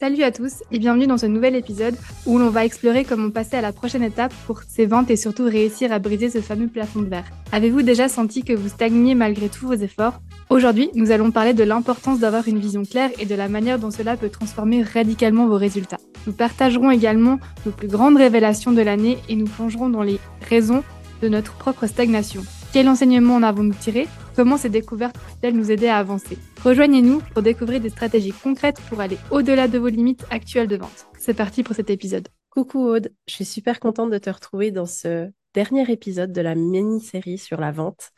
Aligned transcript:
Salut 0.00 0.22
à 0.22 0.30
tous 0.30 0.62
et 0.70 0.78
bienvenue 0.78 1.08
dans 1.08 1.18
ce 1.18 1.26
nouvel 1.26 1.56
épisode 1.56 1.96
où 2.24 2.38
l'on 2.38 2.50
va 2.50 2.64
explorer 2.64 3.02
comment 3.02 3.30
passer 3.30 3.56
à 3.56 3.60
la 3.60 3.72
prochaine 3.72 4.04
étape 4.04 4.32
pour 4.46 4.62
ces 4.62 4.86
ventes 4.86 5.10
et 5.10 5.16
surtout 5.16 5.42
réussir 5.42 5.90
à 5.90 5.98
briser 5.98 6.30
ce 6.30 6.40
fameux 6.40 6.68
plafond 6.68 7.00
de 7.00 7.08
verre. 7.08 7.24
Avez-vous 7.50 7.82
déjà 7.82 8.08
senti 8.08 8.44
que 8.44 8.52
vous 8.52 8.68
stagniez 8.68 9.16
malgré 9.16 9.48
tous 9.48 9.66
vos 9.66 9.74
efforts? 9.74 10.20
Aujourd'hui, 10.50 10.88
nous 10.94 11.10
allons 11.10 11.32
parler 11.32 11.52
de 11.52 11.64
l'importance 11.64 12.20
d'avoir 12.20 12.46
une 12.46 12.60
vision 12.60 12.84
claire 12.84 13.10
et 13.18 13.26
de 13.26 13.34
la 13.34 13.48
manière 13.48 13.80
dont 13.80 13.90
cela 13.90 14.16
peut 14.16 14.28
transformer 14.28 14.84
radicalement 14.84 15.48
vos 15.48 15.56
résultats. 15.56 15.98
Nous 16.28 16.32
partagerons 16.32 16.92
également 16.92 17.40
nos 17.66 17.72
plus 17.72 17.88
grandes 17.88 18.18
révélations 18.18 18.70
de 18.70 18.82
l'année 18.82 19.18
et 19.28 19.34
nous 19.34 19.46
plongerons 19.46 19.88
dans 19.88 20.04
les 20.04 20.20
raisons 20.48 20.84
de 21.22 21.28
notre 21.28 21.54
propre 21.54 21.88
stagnation. 21.88 22.44
Quel 22.72 22.88
enseignement 22.88 23.34
en 23.34 23.42
avons-nous 23.42 23.74
tiré? 23.74 24.06
Comment 24.38 24.56
ces 24.56 24.68
découvertes 24.68 25.18
peuvent-elles 25.18 25.56
nous 25.56 25.72
aider 25.72 25.88
à 25.88 25.96
avancer 25.96 26.38
Rejoignez-nous 26.62 27.22
pour 27.32 27.42
découvrir 27.42 27.80
des 27.80 27.90
stratégies 27.90 28.30
concrètes 28.30 28.80
pour 28.88 29.00
aller 29.00 29.18
au-delà 29.32 29.66
de 29.66 29.78
vos 29.78 29.88
limites 29.88 30.24
actuelles 30.30 30.68
de 30.68 30.76
vente. 30.76 31.08
C'est 31.18 31.34
parti 31.34 31.64
pour 31.64 31.74
cet 31.74 31.90
épisode. 31.90 32.28
Coucou 32.48 32.86
Aude, 32.86 33.12
je 33.26 33.34
suis 33.34 33.44
super 33.44 33.80
contente 33.80 34.12
de 34.12 34.18
te 34.18 34.30
retrouver 34.30 34.70
dans 34.70 34.86
ce 34.86 35.28
dernier 35.54 35.90
épisode 35.90 36.30
de 36.30 36.40
la 36.40 36.54
mini-série 36.54 37.36
sur 37.36 37.60
la 37.60 37.72
vente. 37.72 38.10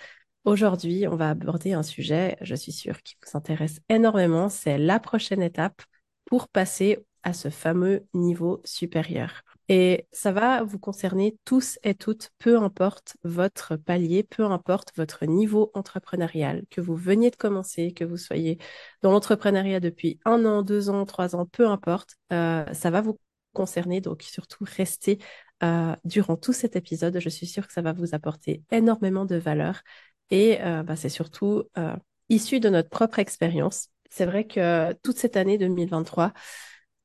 Aujourd'hui, 0.44 1.08
on 1.08 1.16
va 1.16 1.30
aborder 1.30 1.72
un 1.72 1.82
sujet, 1.82 2.36
je 2.42 2.54
suis 2.54 2.72
sûre, 2.72 3.00
qui 3.02 3.16
vous 3.24 3.38
intéresse 3.38 3.80
énormément, 3.88 4.50
c'est 4.50 4.76
la 4.76 5.00
prochaine 5.00 5.40
étape 5.40 5.80
pour 6.26 6.48
passer 6.48 6.98
à 7.22 7.32
ce 7.32 7.48
fameux 7.50 8.06
niveau 8.14 8.60
supérieur. 8.64 9.42
Et 9.72 10.08
ça 10.10 10.32
va 10.32 10.64
vous 10.64 10.80
concerner 10.80 11.38
tous 11.44 11.78
et 11.84 11.94
toutes, 11.94 12.30
peu 12.38 12.58
importe 12.58 13.16
votre 13.22 13.76
palier, 13.76 14.24
peu 14.24 14.44
importe 14.44 14.90
votre 14.96 15.26
niveau 15.26 15.70
entrepreneurial, 15.74 16.64
que 16.70 16.80
vous 16.80 16.96
veniez 16.96 17.30
de 17.30 17.36
commencer, 17.36 17.92
que 17.92 18.02
vous 18.02 18.16
soyez 18.16 18.58
dans 19.02 19.12
l'entrepreneuriat 19.12 19.78
depuis 19.78 20.18
un 20.24 20.44
an, 20.44 20.62
deux 20.62 20.90
ans, 20.90 21.06
trois 21.06 21.36
ans, 21.36 21.46
peu 21.46 21.68
importe, 21.68 22.16
euh, 22.32 22.64
ça 22.72 22.90
va 22.90 23.00
vous 23.00 23.16
concerner. 23.52 24.00
Donc 24.00 24.22
surtout, 24.22 24.64
restez 24.66 25.20
euh, 25.62 25.94
durant 26.04 26.36
tout 26.36 26.52
cet 26.52 26.74
épisode. 26.74 27.20
Je 27.20 27.28
suis 27.28 27.46
sûre 27.46 27.68
que 27.68 27.72
ça 27.72 27.82
va 27.82 27.92
vous 27.92 28.12
apporter 28.12 28.64
énormément 28.72 29.24
de 29.24 29.36
valeur. 29.36 29.82
Et 30.30 30.60
euh, 30.62 30.82
bah, 30.82 30.96
c'est 30.96 31.08
surtout 31.08 31.62
issu 32.28 32.58
de 32.58 32.70
notre 32.70 32.88
propre 32.88 33.20
expérience. 33.20 33.88
C'est 34.10 34.26
vrai 34.26 34.48
que 34.48 34.92
toute 35.04 35.18
cette 35.18 35.36
année 35.36 35.58
2023, 35.58 36.32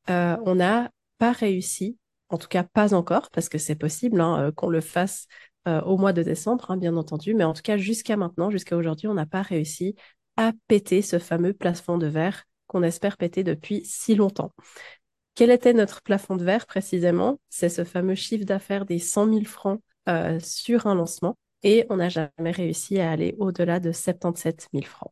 on 0.08 0.56
n'a 0.56 0.92
pas 1.18 1.32
réussi 1.32 1.98
en 2.30 2.38
tout 2.38 2.48
cas 2.48 2.64
pas 2.64 2.94
encore, 2.94 3.30
parce 3.32 3.50
que 3.50 3.58
c'est 3.58 3.76
possible 3.76 4.20
hein, 4.22 4.48
euh, 4.48 4.52
qu'on 4.52 4.70
le 4.70 4.82
fasse 4.82 5.28
euh, 5.68 5.82
au 5.82 5.98
mois 5.98 6.14
de 6.14 6.24
décembre, 6.24 6.72
hein, 6.72 6.78
bien 6.78 6.96
entendu, 6.96 7.34
mais 7.34 7.44
en 7.44 7.54
tout 7.54 7.62
cas 7.62 7.78
jusqu'à 7.78 8.18
maintenant, 8.18 8.50
jusqu'à 8.50 8.76
aujourd'hui, 8.78 9.08
on 9.08 9.14
n'a 9.14 9.26
pas 9.26 9.42
réussi 9.42 9.96
à 10.38 10.52
péter 10.68 11.02
ce 11.02 11.20
fameux 11.20 11.54
plafond 11.54 11.98
de 11.98 12.08
verre 12.08 12.44
qu'on 12.68 12.84
espère 12.84 13.18
péter 13.18 13.44
depuis 13.44 13.84
si 13.86 14.16
longtemps. 14.16 14.54
Quel 15.36 15.52
était 15.52 15.74
notre 15.74 16.02
plafond 16.02 16.36
de 16.36 16.44
verre 16.44 16.66
précisément? 16.66 17.40
C'est 17.50 17.70
ce 17.70 17.84
fameux 17.84 18.16
chiffre 18.16 18.46
d'affaires 18.46 18.86
des 18.86 19.00
100 19.00 19.28
000 19.32 19.46
francs 19.46 19.82
euh, 20.10 20.40
sur 20.40 20.88
un 20.88 20.96
lancement 20.96 21.38
et 21.64 21.86
on 21.90 21.98
n'a 21.98 22.10
jamais 22.10 22.52
réussi 22.52 23.00
à 23.00 23.12
aller 23.12 23.36
au-delà 23.40 23.80
de 23.80 23.92
77 23.92 24.70
000 24.74 24.86
francs. 24.86 25.12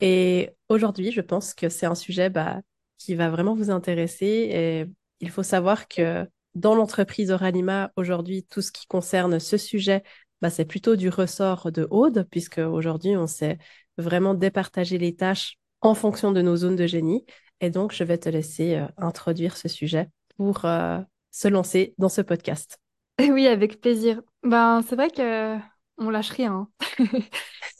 Et 0.00 0.50
aujourd'hui, 0.68 1.12
je 1.12 1.20
pense 1.20 1.54
que 1.54 1.68
c'est 1.68 1.86
un 1.86 1.94
sujet 1.94 2.30
bah, 2.30 2.60
qui 3.00 3.14
va 3.14 3.30
vraiment 3.30 3.54
vous 3.54 3.70
intéresser 3.70 4.26
et 4.26 4.84
il 5.20 5.30
faut 5.30 5.42
savoir 5.42 5.88
que 5.88 6.28
dans 6.54 6.74
l'entreprise 6.74 7.30
Oralima, 7.30 7.90
aujourd'hui, 7.96 8.44
tout 8.44 8.60
ce 8.60 8.70
qui 8.70 8.86
concerne 8.86 9.40
ce 9.40 9.56
sujet, 9.56 10.02
bah, 10.42 10.50
c'est 10.50 10.66
plutôt 10.66 10.96
du 10.96 11.08
ressort 11.08 11.72
de 11.72 11.86
Aude, 11.90 12.26
puisque 12.30 12.58
aujourd'hui, 12.58 13.16
on 13.16 13.26
sait 13.26 13.58
vraiment 13.96 14.34
départager 14.34 14.98
les 14.98 15.16
tâches 15.16 15.56
en 15.80 15.94
fonction 15.94 16.30
de 16.30 16.42
nos 16.42 16.56
zones 16.56 16.76
de 16.76 16.86
génie. 16.86 17.24
Et 17.60 17.70
donc, 17.70 17.92
je 17.92 18.04
vais 18.04 18.18
te 18.18 18.28
laisser 18.28 18.76
euh, 18.76 18.86
introduire 18.96 19.56
ce 19.56 19.68
sujet 19.68 20.08
pour 20.36 20.64
euh, 20.64 20.98
se 21.30 21.48
lancer 21.48 21.94
dans 21.98 22.08
ce 22.08 22.20
podcast. 22.20 22.78
Oui, 23.20 23.46
avec 23.46 23.80
plaisir. 23.80 24.22
Ben, 24.42 24.82
c'est 24.88 24.96
vrai 24.96 25.10
que 25.10 25.58
on 26.00 26.10
lâche 26.10 26.30
rien. 26.30 26.68
Hein. 26.98 26.98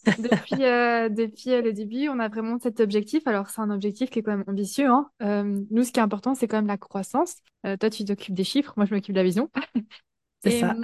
depuis 0.19 0.65
euh, 0.65 1.09
depuis 1.09 1.53
euh, 1.53 1.63
le 1.63 1.73
début, 1.73 2.09
on 2.09 2.19
a 2.19 2.29
vraiment 2.29 2.59
cet 2.59 2.81
objectif. 2.81 3.27
Alors, 3.27 3.51
c'est 3.51 3.61
un 3.61 3.71
objectif 3.71 4.11
qui 4.11 4.21
est 4.21 4.23
quand 4.23 4.37
même 4.37 4.45
ambitieux. 4.47 4.87
Hein. 4.87 5.11
Euh, 5.23 5.61
nous, 5.71 5.85
ce 5.85 5.93
qui 5.93 6.01
est 6.01 6.03
important, 6.03 6.35
c'est 6.35 6.49
quand 6.49 6.57
même 6.57 6.67
la 6.67 6.79
croissance. 6.79 7.37
toi, 7.63 7.91
tu 7.91 8.05
t'occupes 8.05 8.35
des 8.35 8.45
chiffres, 8.45 8.73
moi, 8.77 8.87
je 8.87 8.95
m'occupe 8.95 9.15
de 9.15 9.21
la 9.21 9.25
vision. 9.25 9.51
c'est 10.43 10.61
ça. 10.61 10.75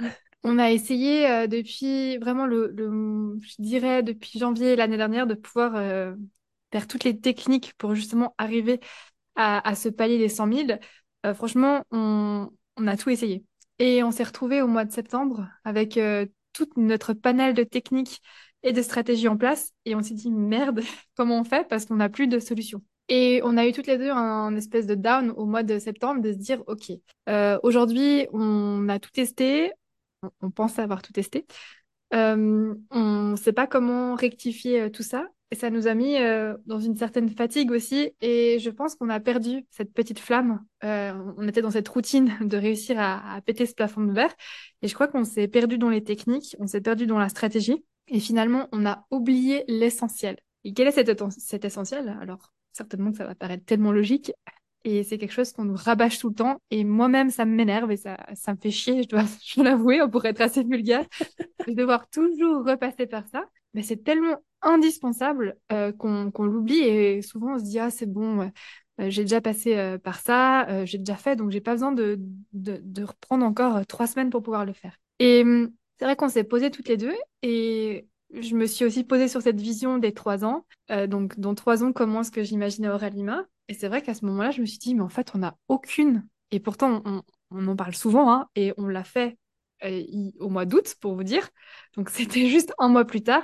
On 0.43 0.59
a 0.59 0.71
essayé 0.71 1.47
depuis 1.47 2.17
vraiment 2.19 2.45
le, 2.45 2.71
le, 2.75 3.37
je 3.41 3.55
dirais 3.59 4.03
depuis 4.03 4.39
janvier 4.39 4.75
l'année 4.75 4.95
dernière 4.95 5.25
de 5.25 5.33
pouvoir 5.33 5.73
faire 6.71 6.87
toutes 6.87 7.03
les 7.03 7.19
techniques 7.19 7.73
pour 7.77 7.95
justement 7.95 8.35
arriver 8.37 8.79
à, 9.35 9.67
à 9.67 9.75
ce 9.75 9.89
palier 9.89 10.19
des 10.19 10.29
100 10.29 10.53
000. 10.53 10.67
franchement, 11.33 11.83
on, 11.91 12.49
on, 12.77 12.87
a 12.87 12.95
tout 12.95 13.09
essayé. 13.09 13.43
Et 13.79 14.03
on 14.03 14.11
s'est 14.11 14.23
retrouvé 14.23 14.61
au 14.61 14.67
mois 14.67 14.85
de 14.85 14.91
septembre 14.91 15.49
avec 15.65 15.99
notre 16.75 17.13
panel 17.13 17.53
de 17.53 17.63
techniques 17.63 18.21
et 18.63 18.73
de 18.73 18.81
stratégies 18.81 19.27
en 19.27 19.37
place. 19.37 19.71
Et 19.85 19.95
on 19.95 20.01
s'est 20.01 20.13
dit, 20.13 20.31
merde, 20.31 20.81
comment 21.15 21.39
on 21.39 21.43
fait? 21.43 21.67
Parce 21.67 21.85
qu'on 21.85 21.95
n'a 21.95 22.09
plus 22.09 22.27
de 22.27 22.39
solution. 22.39 22.81
Et 23.09 23.41
on 23.43 23.55
a 23.55 23.65
eu 23.65 23.71
toutes 23.71 23.87
les 23.87 23.97
deux 23.97 24.09
un, 24.09 24.55
espèce 24.55 24.85
de 24.85 24.95
down 24.95 25.31
au 25.31 25.45
mois 25.45 25.63
de 25.63 25.79
septembre 25.79 26.21
de 26.21 26.33
se 26.33 26.37
dire, 26.37 26.61
OK, 26.67 26.91
euh, 27.29 27.57
aujourd'hui, 27.63 28.27
on 28.33 28.89
a 28.89 28.99
tout 28.99 29.11
testé, 29.11 29.71
on, 30.41 30.51
pense 30.51 30.77
avoir 30.79 31.01
tout 31.01 31.13
testé. 31.13 31.45
Euh, 32.13 32.75
on 32.91 33.31
ne 33.31 33.35
sait 33.35 33.53
pas 33.53 33.67
comment 33.67 34.15
rectifier 34.15 34.81
euh, 34.81 34.89
tout 34.89 35.03
ça. 35.03 35.27
Et 35.51 35.55
ça 35.55 35.69
nous 35.69 35.87
a 35.87 35.93
mis 35.93 36.15
dans 36.65 36.79
une 36.79 36.95
certaine 36.95 37.29
fatigue 37.29 37.71
aussi. 37.71 38.11
Et 38.19 38.59
je 38.59 38.69
pense 38.69 38.95
qu'on 38.95 39.09
a 39.09 39.19
perdu 39.19 39.65
cette 39.69 39.93
petite 39.93 40.19
flamme. 40.19 40.63
on 40.83 41.47
était 41.47 41.61
dans 41.61 41.71
cette 41.71 41.87
routine 41.87 42.35
de 42.41 42.57
réussir 42.57 42.99
à, 42.99 43.35
à 43.35 43.41
péter 43.41 43.65
ce 43.65 43.73
plafond 43.73 44.03
de 44.03 44.11
verre. 44.11 44.33
Et 44.81 44.87
je 44.87 44.93
crois 44.93 45.07
qu'on 45.07 45.23
s'est 45.23 45.47
perdu 45.47 45.77
dans 45.77 45.89
les 45.89 46.03
techniques, 46.03 46.55
on 46.59 46.67
s'est 46.67 46.81
perdu 46.81 47.07
dans 47.07 47.17
la 47.17 47.29
stratégie. 47.29 47.83
Et 48.09 48.19
finalement, 48.19 48.67
on 48.71 48.85
a 48.85 49.05
oublié 49.11 49.63
l'essentiel. 49.67 50.37
Et 50.63 50.73
quel 50.73 50.87
est 50.87 50.91
cet, 50.91 51.11
cet 51.39 51.65
essentiel? 51.65 52.17
Alors, 52.21 52.51
certainement 52.71 53.11
que 53.11 53.17
ça 53.17 53.25
va 53.25 53.35
paraître 53.35 53.65
tellement 53.65 53.91
logique. 53.91 54.31
Et 54.83 55.03
c'est 55.03 55.17
quelque 55.17 55.33
chose 55.33 55.51
qu'on 55.51 55.65
nous 55.65 55.75
rabâche 55.75 56.19
tout 56.19 56.29
le 56.29 56.35
temps. 56.35 56.61
Et 56.71 56.83
moi-même, 56.83 57.29
ça 57.29 57.45
m'énerve 57.45 57.91
et 57.91 57.97
ça, 57.97 58.17
ça 58.35 58.53
me 58.53 58.57
fait 58.57 58.71
chier, 58.71 59.03
je 59.03 59.09
dois, 59.09 59.23
l'avouer, 59.57 59.99
pour 60.09 60.25
être 60.25 60.41
assez 60.41 60.63
vulgaire, 60.63 61.05
de 61.67 61.73
devoir 61.73 62.09
toujours 62.09 62.65
repasser 62.65 63.07
par 63.07 63.27
ça. 63.27 63.45
Mais 63.77 63.83
c'est 63.83 64.03
tellement 64.03 64.41
indispensable 64.63 65.55
euh, 65.71 65.91
qu'on 65.91 66.31
l'oublie 66.39 66.79
et 66.79 67.21
souvent 67.21 67.53
on 67.53 67.59
se 67.59 67.63
dit, 67.63 67.77
ah, 67.77 67.91
c'est 67.91 68.11
bon, 68.11 68.51
euh, 68.99 69.09
j'ai 69.11 69.21
déjà 69.21 69.39
passé 69.39 69.77
euh, 69.77 69.99
par 69.99 70.19
ça, 70.19 70.83
j'ai 70.83 70.97
déjà 70.97 71.15
fait, 71.15 71.35
donc 71.35 71.51
j'ai 71.51 71.61
pas 71.61 71.73
besoin 71.73 71.91
de, 71.91 72.19
reprendre 72.99 73.45
encore 73.45 73.85
trois 73.85 74.07
semaines 74.07 74.31
pour 74.31 74.41
pouvoir 74.41 74.65
le 74.65 74.73
faire. 74.73 74.97
Et 75.19 75.43
hum, 75.43 75.71
c'est 75.99 76.05
vrai 76.05 76.15
qu'on 76.15 76.27
s'est 76.27 76.43
posé 76.43 76.71
toutes 76.71 76.87
les 76.87 76.97
deux 76.97 77.13
et 77.43 78.07
je 78.33 78.55
me 78.55 78.65
suis 78.65 78.83
aussi 78.83 79.03
posée 79.03 79.27
sur 79.27 79.43
cette 79.43 79.61
vision 79.61 79.99
des 79.99 80.11
trois 80.11 80.43
ans. 80.43 80.65
Donc, 81.07 81.39
dans 81.39 81.53
trois 81.53 81.83
ans, 81.83 81.93
comment 81.93 82.21
est-ce 82.21 82.31
que 82.31 82.43
j'imaginais 82.43 82.89
Auralima 82.89 83.45
Et 83.69 83.75
c'est 83.75 83.87
vrai 83.87 84.01
qu'à 84.01 84.15
ce 84.15 84.25
moment-là, 84.25 84.49
je 84.49 84.61
me 84.61 84.65
suis 84.65 84.79
dit, 84.79 84.95
mais 84.95 85.03
en 85.03 85.09
fait, 85.09 85.31
on 85.35 85.37
n'a 85.37 85.55
aucune. 85.67 86.27
Et 86.49 86.59
pourtant, 86.59 87.03
on, 87.51 87.67
en 87.67 87.75
parle 87.75 87.95
souvent 87.95 88.31
hein, 88.33 88.49
et 88.55 88.73
on 88.77 88.87
l'a 88.87 89.03
fait 89.03 89.37
au 90.39 90.49
mois 90.49 90.65
d'août, 90.65 90.95
pour 90.99 91.15
vous 91.15 91.23
dire. 91.23 91.47
Donc, 91.95 92.09
c'était 92.11 92.47
juste 92.47 92.73
un 92.77 92.89
mois 92.89 93.05
plus 93.05 93.21
tard. 93.21 93.43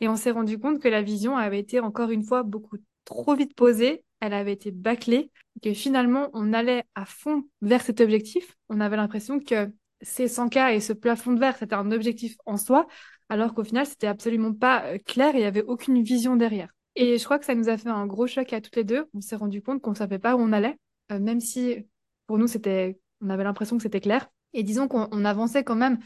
Et 0.00 0.08
on 0.08 0.16
s'est 0.16 0.30
rendu 0.30 0.58
compte 0.58 0.80
que 0.80 0.88
la 0.88 1.02
vision 1.02 1.36
avait 1.36 1.60
été 1.60 1.80
encore 1.80 2.10
une 2.10 2.24
fois 2.24 2.42
beaucoup 2.42 2.78
trop 3.04 3.34
vite 3.34 3.54
posée. 3.54 4.04
Elle 4.20 4.32
avait 4.34 4.52
été 4.52 4.70
bâclée. 4.70 5.30
Que 5.62 5.74
finalement, 5.74 6.30
on 6.32 6.52
allait 6.52 6.84
à 6.94 7.04
fond 7.04 7.44
vers 7.60 7.82
cet 7.82 8.00
objectif. 8.00 8.56
On 8.68 8.80
avait 8.80 8.96
l'impression 8.96 9.40
que 9.40 9.70
ces 10.02 10.28
100K 10.28 10.74
et 10.74 10.80
ce 10.80 10.92
plafond 10.92 11.32
de 11.32 11.40
verre, 11.40 11.56
c'était 11.56 11.74
un 11.74 11.92
objectif 11.92 12.36
en 12.46 12.56
soi, 12.56 12.86
alors 13.28 13.54
qu'au 13.54 13.64
final, 13.64 13.86
c'était 13.86 14.06
absolument 14.06 14.54
pas 14.54 14.84
euh, 14.84 14.98
clair 14.98 15.32
il 15.34 15.38
n'y 15.38 15.44
avait 15.44 15.62
aucune 15.62 16.02
vision 16.02 16.36
derrière. 16.36 16.70
Et 16.96 17.18
je 17.18 17.24
crois 17.24 17.38
que 17.38 17.44
ça 17.44 17.54
nous 17.54 17.68
a 17.68 17.76
fait 17.76 17.88
un 17.88 18.06
gros 18.06 18.26
choc 18.26 18.52
à 18.52 18.60
toutes 18.60 18.76
les 18.76 18.84
deux. 18.84 19.06
On 19.14 19.20
s'est 19.20 19.36
rendu 19.36 19.62
compte 19.62 19.80
qu'on 19.80 19.90
ne 19.90 19.96
savait 19.96 20.18
pas 20.18 20.36
où 20.36 20.40
on 20.40 20.52
allait, 20.52 20.76
euh, 21.12 21.18
même 21.18 21.40
si 21.40 21.86
pour 22.26 22.38
nous, 22.38 22.46
c'était, 22.46 22.98
on 23.20 23.30
avait 23.30 23.44
l'impression 23.44 23.76
que 23.76 23.82
c'était 23.82 24.00
clair. 24.00 24.28
Et 24.52 24.62
disons 24.62 24.88
qu'on 24.88 25.24
avançait 25.24 25.64
quand 25.64 25.76
même, 25.76 25.98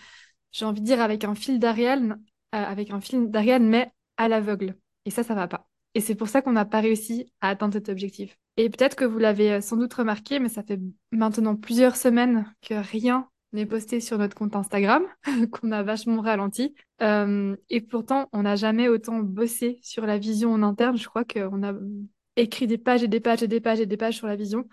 j'ai 0.53 0.65
envie 0.65 0.81
de 0.81 0.87
dire, 0.87 1.01
avec 1.01 1.25
un 1.25 1.35
fil 1.35 1.59
d'Ariane, 1.59 2.23
euh, 2.55 2.65
avec 2.65 2.91
un 2.91 3.01
fil 3.01 3.31
d'Ariane, 3.31 3.67
mais 3.67 3.93
à 4.17 4.29
l'aveugle. 4.29 4.77
Et 5.05 5.11
ça, 5.11 5.23
ça 5.23 5.35
va 5.35 5.49
pas. 5.49 5.69
Et 5.95 6.01
c'est 6.01 6.15
pour 6.15 6.29
ça 6.29 6.43
qu'on 6.43 6.53
n'a 6.53 6.65
pas 6.65 6.81
réussi 6.81 7.33
à 7.41 7.49
atteindre 7.49 7.75
cet 7.75 7.89
objectif. 7.89 8.37
Et 8.57 8.71
peut-être 8.71 8.97
que 8.97 9.05
vous 9.05 9.19
l'avez 9.19 9.61
sans 9.61 9.77
doute 9.77 9.95
remarqué, 9.95 10.39
mais 10.39 10.49
ça 10.49 10.63
fait 10.63 10.81
maintenant 11.13 11.57
plusieurs 11.57 11.97
semaines 11.97 12.53
que 12.63 12.75
rien 12.75 13.29
est 13.57 13.67
posté 13.67 14.01
sur 14.01 14.19
notre 14.19 14.37
compte 14.37 14.57
Instagram, 14.57 15.05
qu'on 15.53 15.73
a 15.73 15.83
vachement 15.83 16.21
ralenti. 16.21 16.75
Euh, 17.03 17.57
et 17.71 17.81
pourtant, 17.81 18.29
on 18.33 18.43
n'a 18.43 18.57
jamais 18.57 18.89
autant 18.89 19.21
bossé 19.21 19.79
sur 19.83 20.07
la 20.07 20.19
vision 20.19 20.53
en 20.53 20.63
interne. 20.63 20.97
Je 20.97 21.09
crois 21.09 21.25
qu'on 21.25 21.63
a 21.63 21.73
écrit 22.37 22.67
des 22.67 22.79
pages 22.79 23.03
et 23.03 23.09
des 23.09 23.21
pages 23.21 23.43
et 23.43 23.49
des 23.49 23.61
pages 23.61 23.81
et 23.81 23.87
des 23.87 23.97
pages 23.97 24.17
sur 24.17 24.27
la 24.27 24.37
vision. 24.37 24.67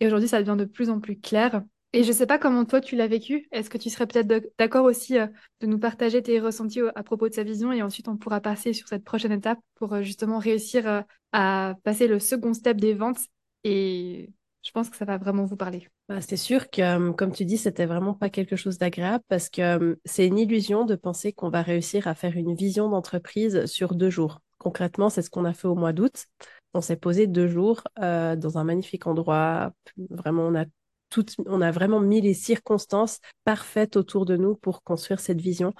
Et 0.00 0.06
aujourd'hui, 0.06 0.28
ça 0.28 0.42
devient 0.42 0.58
de 0.58 0.64
plus 0.64 0.90
en 0.90 1.00
plus 1.00 1.18
clair. 1.18 1.62
Et 1.92 2.04
je 2.04 2.08
ne 2.08 2.12
sais 2.12 2.26
pas 2.26 2.38
comment 2.38 2.64
toi 2.64 2.80
tu 2.80 2.94
l'as 2.96 3.08
vécu. 3.08 3.48
Est-ce 3.50 3.68
que 3.68 3.78
tu 3.78 3.90
serais 3.90 4.06
peut-être 4.06 4.52
d'accord 4.58 4.84
aussi 4.84 5.18
euh, 5.18 5.26
de 5.60 5.66
nous 5.66 5.78
partager 5.78 6.22
tes 6.22 6.38
ressentis 6.38 6.80
à 6.94 7.02
propos 7.02 7.28
de 7.28 7.34
sa 7.34 7.42
vision 7.42 7.72
et 7.72 7.82
ensuite 7.82 8.08
on 8.08 8.16
pourra 8.16 8.40
passer 8.40 8.72
sur 8.72 8.86
cette 8.88 9.04
prochaine 9.04 9.32
étape 9.32 9.58
pour 9.74 9.94
euh, 9.94 10.02
justement 10.02 10.38
réussir 10.38 11.04
à 11.32 11.74
passer 11.82 12.06
le 12.06 12.18
second 12.18 12.54
step 12.54 12.76
des 12.76 12.94
ventes 12.94 13.20
et 13.64 14.30
je 14.62 14.72
pense 14.72 14.90
que 14.90 14.96
ça 14.96 15.04
va 15.04 15.16
vraiment 15.16 15.44
vous 15.44 15.56
parler. 15.56 15.88
Bah, 16.08 16.20
c'est 16.20 16.36
sûr 16.36 16.70
que, 16.70 16.82
euh, 16.82 17.12
comme 17.12 17.32
tu 17.32 17.44
dis, 17.44 17.56
c'était 17.56 17.86
vraiment 17.86 18.14
pas 18.14 18.28
quelque 18.30 18.56
chose 18.56 18.78
d'agréable 18.78 19.24
parce 19.28 19.48
que 19.48 19.62
euh, 19.62 19.94
c'est 20.04 20.26
une 20.26 20.38
illusion 20.38 20.84
de 20.84 20.96
penser 20.96 21.32
qu'on 21.32 21.50
va 21.50 21.62
réussir 21.62 22.08
à 22.08 22.14
faire 22.14 22.36
une 22.36 22.54
vision 22.54 22.88
d'entreprise 22.88 23.64
sur 23.66 23.94
deux 23.94 24.10
jours. 24.10 24.40
Concrètement, 24.58 25.08
c'est 25.08 25.22
ce 25.22 25.30
qu'on 25.30 25.46
a 25.46 25.54
fait 25.54 25.68
au 25.68 25.74
mois 25.74 25.92
d'août. 25.92 26.26
On 26.74 26.82
s'est 26.82 26.96
posé 26.96 27.26
deux 27.26 27.48
jours 27.48 27.82
euh, 28.00 28.36
dans 28.36 28.58
un 28.58 28.64
magnifique 28.64 29.06
endroit. 29.06 29.72
Vraiment, 30.10 30.46
on 30.46 30.54
a 30.54 30.66
tout, 31.10 31.26
on 31.46 31.60
a 31.60 31.70
vraiment 31.70 32.00
mis 32.00 32.20
les 32.20 32.34
circonstances 32.34 33.20
parfaites 33.44 33.96
autour 33.96 34.24
de 34.24 34.36
nous 34.36 34.54
pour 34.56 34.82
construire 34.82 35.20
cette 35.20 35.40
vision. 35.40 35.74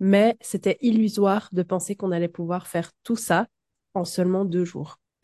Mais 0.00 0.36
c'était 0.40 0.78
illusoire 0.80 1.48
de 1.52 1.62
penser 1.62 1.96
qu'on 1.96 2.12
allait 2.12 2.28
pouvoir 2.28 2.68
faire 2.68 2.92
tout 3.02 3.16
ça 3.16 3.46
en 3.94 4.04
seulement 4.04 4.44
deux 4.44 4.64
jours. 4.64 4.98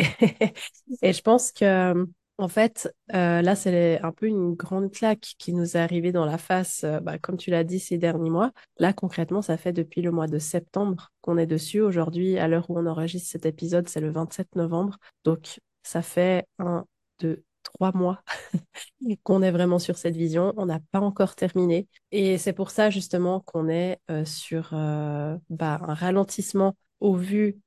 Et 1.03 1.12
je 1.12 1.23
pense 1.23 1.53
que 1.53 2.06
en 2.37 2.49
fait, 2.49 2.93
euh, 3.15 3.43
là, 3.43 3.55
c'est 3.55 4.01
un 4.01 4.11
peu 4.11 4.27
une 4.27 4.55
grande 4.55 4.91
claque 4.91 5.35
qui 5.39 5.53
nous 5.53 5.77
est 5.77 5.81
arrivée 5.81 6.11
dans 6.11 6.25
la 6.25 6.39
face, 6.39 6.83
euh, 6.83 6.99
bah, 6.99 7.17
comme 7.19 7.37
tu 7.37 7.51
l'as 7.51 7.62
dit, 7.62 7.79
ces 7.79 7.97
derniers 7.97 8.31
mois. 8.31 8.51
Là, 8.79 8.93
concrètement, 8.93 9.41
ça 9.41 9.56
fait 9.56 9.73
depuis 9.73 10.03
le 10.03 10.11
mois 10.11 10.27
de 10.27 10.39
septembre 10.41 11.12
qu'on 11.21 11.39
est 11.39 11.47
dessus. 11.47 11.81
Aujourd'hui, 11.81 12.39
à 12.39 12.49
l'heure 12.49 12.69
où 12.71 12.79
on 12.79 12.87
enregistre 12.87 13.31
cet 13.31 13.47
épisode, 13.47 13.89
c'est 13.89 14.01
le 14.01 14.11
27 14.11 14.56
novembre. 14.56 14.99
Donc, 15.23 15.61
ça 15.85 16.03
fait 16.03 16.45
un, 16.59 16.85
deux, 17.21 17.45
trois 17.64 17.93
mois 17.93 18.22
qu'on 19.25 19.43
est 19.43 19.50
vraiment 19.50 19.81
sur 19.81 19.96
cette 19.99 20.16
vision. 20.16 20.52
On 20.56 20.66
n'a 20.66 20.81
pas 20.93 21.00
encore 21.00 21.34
terminé. 21.34 21.88
Et 22.12 22.38
c'est 22.38 22.52
pour 22.52 22.70
ça, 22.70 22.90
justement, 22.90 23.40
qu'on 23.40 23.69
est 23.69 23.99
euh, 24.11 24.25
sur 24.25 24.70
bah, 24.70 25.81
un 25.82 25.94
ralentissement 25.94 26.76
au 27.00 27.14
vu 27.16 27.58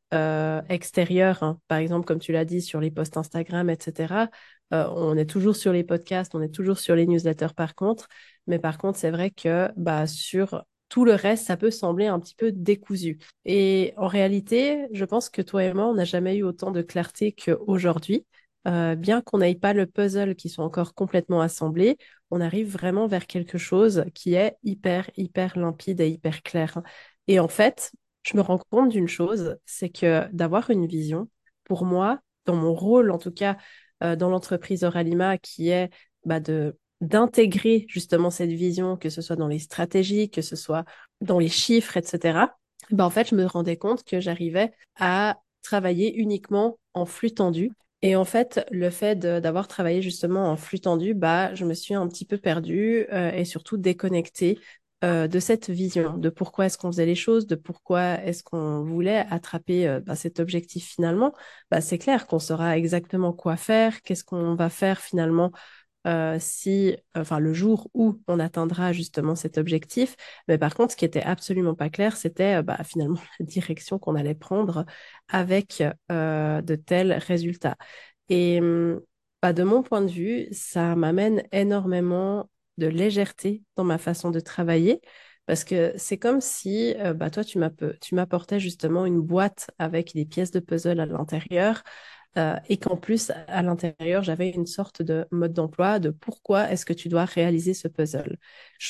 extérieur, 0.70 1.44
hein. 1.44 1.60
par 1.68 1.80
exemple, 1.80 2.06
comme 2.06 2.20
tu 2.20 2.32
l'as 2.32 2.46
dit, 2.46 2.62
sur 2.62 2.80
les 2.80 2.92
posts 2.92 3.18
Instagram, 3.18 3.70
etc. 3.70 4.30
Euh, 4.74 4.88
on 4.96 5.16
est 5.18 5.30
toujours 5.30 5.56
sur 5.56 5.72
les 5.74 5.84
podcasts, 5.84 6.36
on 6.36 6.42
est 6.42 6.54
toujours 6.54 6.78
sur 6.80 6.96
les 6.96 7.08
newsletters 7.08 7.54
par 7.56 7.76
contre. 7.76 8.08
Mais 8.48 8.60
par 8.60 8.78
contre, 8.78 8.98
c'est 8.98 9.12
vrai 9.12 9.32
que 9.32 9.70
bah, 9.78 10.08
sur 10.08 10.64
tout 10.90 11.06
le 11.06 11.14
reste, 11.14 11.46
ça 11.46 11.58
peut 11.58 11.72
sembler 11.72 12.08
un 12.08 12.20
petit 12.20 12.36
peu 12.36 12.52
décousu. 12.52 13.20
Et 13.46 13.94
en 13.98 14.08
réalité, 14.08 14.88
je 14.94 15.06
pense 15.06 15.30
que 15.30 15.42
toi 15.42 15.64
et 15.64 15.74
moi, 15.74 15.88
on 15.88 15.96
n'a 15.96 16.06
jamais 16.06 16.38
eu 16.38 16.44
autant 16.44 16.72
de 16.72 16.82
clarté 16.82 17.34
qu'aujourd'hui. 17.34 18.26
Euh, 18.68 18.96
bien 18.96 19.22
qu'on 19.22 19.38
n'aille 19.38 19.56
pas 19.56 19.74
le 19.74 19.86
puzzle 19.86 20.36
qui 20.36 20.50
soit 20.50 20.66
encore 20.66 20.94
complètement 20.94 21.40
assemblé, 21.42 21.98
on 22.32 22.42
arrive 22.42 22.70
vraiment 22.72 23.08
vers 23.08 23.26
quelque 23.26 23.58
chose 23.58 24.04
qui 24.14 24.34
est 24.34 24.58
hyper, 24.64 25.10
hyper 25.16 25.58
limpide 25.58 26.02
et 26.02 26.10
hyper 26.10 26.44
clair. 26.44 26.82
Et 27.28 27.40
en 27.40 27.48
fait, 27.48 27.92
je 28.24 28.36
me 28.36 28.42
rends 28.42 28.58
compte 28.58 28.90
d'une 28.90 29.08
chose, 29.08 29.58
c'est 29.66 29.90
que 29.90 30.28
d'avoir 30.34 30.70
une 30.70 30.86
vision, 30.86 31.30
pour 31.64 31.86
moi, 31.86 32.20
dans 32.46 32.56
mon 32.56 32.74
rôle 32.74 33.12
en 33.12 33.18
tout 33.18 33.32
cas 33.32 33.58
euh, 34.04 34.16
dans 34.16 34.30
l'entreprise 34.30 34.84
Oralima 34.84 35.38
qui 35.38 35.70
est 35.70 35.90
bah, 36.26 36.40
de 36.40 36.78
d'intégrer 37.00 37.86
justement 37.88 38.32
cette 38.32 38.50
vision, 38.50 38.98
que 38.98 39.10
ce 39.12 39.22
soit 39.22 39.36
dans 39.36 39.48
les 39.48 39.60
stratégies, 39.60 40.32
que 40.32 40.42
ce 40.42 40.56
soit 40.56 40.84
dans 41.22 41.38
les 41.38 41.48
chiffres, 41.48 41.96
etc. 41.96 42.58
Bah, 42.90 43.06
en 43.06 43.12
fait, 43.12 43.30
je 43.30 43.36
me 43.36 43.46
rendais 43.46 43.78
compte 43.78 44.04
que 44.04 44.20
j'arrivais 44.20 44.72
à 44.96 45.38
travailler 45.62 46.16
uniquement 46.16 46.80
en 46.96 47.06
flux 47.06 47.34
tendu. 47.34 47.72
Et 48.04 48.16
en 48.16 48.26
fait, 48.26 48.66
le 48.72 48.90
fait 48.90 49.16
d'avoir 49.18 49.68
travaillé 49.68 50.02
justement 50.02 50.52
en 50.52 50.56
flux 50.56 50.80
tendu, 50.80 51.14
bah, 51.14 51.54
je 51.56 51.66
me 51.66 51.74
suis 51.74 51.96
un 51.96 52.08
petit 52.08 52.26
peu 52.26 52.38
perdue 52.38 53.08
euh, 53.12 53.32
et 53.32 53.44
surtout 53.44 53.78
déconnectée 53.78 54.60
euh, 55.04 55.28
de 55.28 55.40
cette 55.40 55.70
vision, 55.70 56.18
de 56.18 56.30
pourquoi 56.30 56.68
est-ce 56.68 56.78
qu'on 56.78 56.92
faisait 56.92 57.06
les 57.08 57.16
choses, 57.16 57.48
de 57.48 57.56
pourquoi 57.56 58.24
est-ce 58.24 58.44
qu'on 58.44 58.84
voulait 58.84 59.26
attraper 59.30 59.88
euh, 59.88 60.00
bah, 60.00 60.16
cet 60.16 60.40
objectif 60.40 60.88
finalement, 60.88 61.34
bah, 61.72 61.82
c'est 61.82 61.98
clair 61.98 62.28
qu'on 62.28 62.40
saura 62.40 62.78
exactement 62.78 63.34
quoi 63.34 63.58
faire, 63.58 64.02
qu'est-ce 64.04 64.24
qu'on 64.24 64.56
va 64.56 64.70
faire 64.70 65.00
finalement 65.02 65.52
euh, 66.08 66.38
si, 66.40 66.96
enfin, 67.16 67.40
le 67.40 67.54
jour 67.54 67.90
où 67.94 68.22
on 68.28 68.40
atteindra 68.40 68.94
justement 68.94 69.36
cet 69.36 69.58
objectif. 69.58 70.16
Mais 70.48 70.58
par 70.58 70.74
contre, 70.76 70.94
ce 70.94 70.98
qui 70.98 71.06
était 71.06 71.22
absolument 71.24 71.76
pas 71.76 71.90
clair, 71.90 72.18
c'était 72.18 72.64
bah, 72.64 72.84
finalement 72.84 73.20
la 73.40 73.46
direction 73.46 74.00
qu'on 74.00 74.16
allait 74.16 74.36
prendre 74.36 74.86
avec 75.30 75.84
de 76.10 76.76
tels 76.76 77.14
résultats. 77.14 77.78
Et 78.30 78.62
bah, 79.42 79.54
de 79.54 79.64
mon 79.64 79.84
point 79.84 80.02
de 80.02 80.12
vue, 80.12 80.48
ça 80.52 80.96
m'amène 80.96 81.44
énormément 81.52 82.50
de 82.78 82.88
légèreté 82.88 83.64
dans 83.76 83.84
ma 83.84 83.98
façon 83.98 84.32
de 84.32 84.40
travailler. 84.40 85.02
Parce 85.46 85.64
que 85.64 85.94
c'est 85.98 86.18
comme 86.18 86.42
si 86.42 86.94
euh, 87.00 87.14
bah, 87.14 87.30
toi, 87.30 87.44
tu 87.44 87.58
m'apportais 88.16 88.60
justement 88.60 89.06
une 89.06 89.22
boîte 89.22 89.70
avec 89.80 90.14
des 90.14 90.26
pièces 90.26 90.52
de 90.52 90.60
puzzle 90.60 91.00
à 91.00 91.06
l'intérieur 91.06 91.84
euh, 92.38 92.56
et 92.70 92.78
qu'en 92.78 92.98
plus, 92.98 93.32
à 93.48 93.62
l'intérieur, 93.64 94.24
j'avais 94.24 94.50
une 94.50 94.66
sorte 94.68 95.02
de 95.02 95.26
mode 95.32 95.54
d'emploi 95.54 96.00
de 96.00 96.10
pourquoi 96.12 96.70
est-ce 96.72 96.86
que 96.86 96.94
tu 96.94 97.10
dois 97.10 97.26
réaliser 97.26 97.74
ce 97.74 97.88
puzzle. 97.88 98.38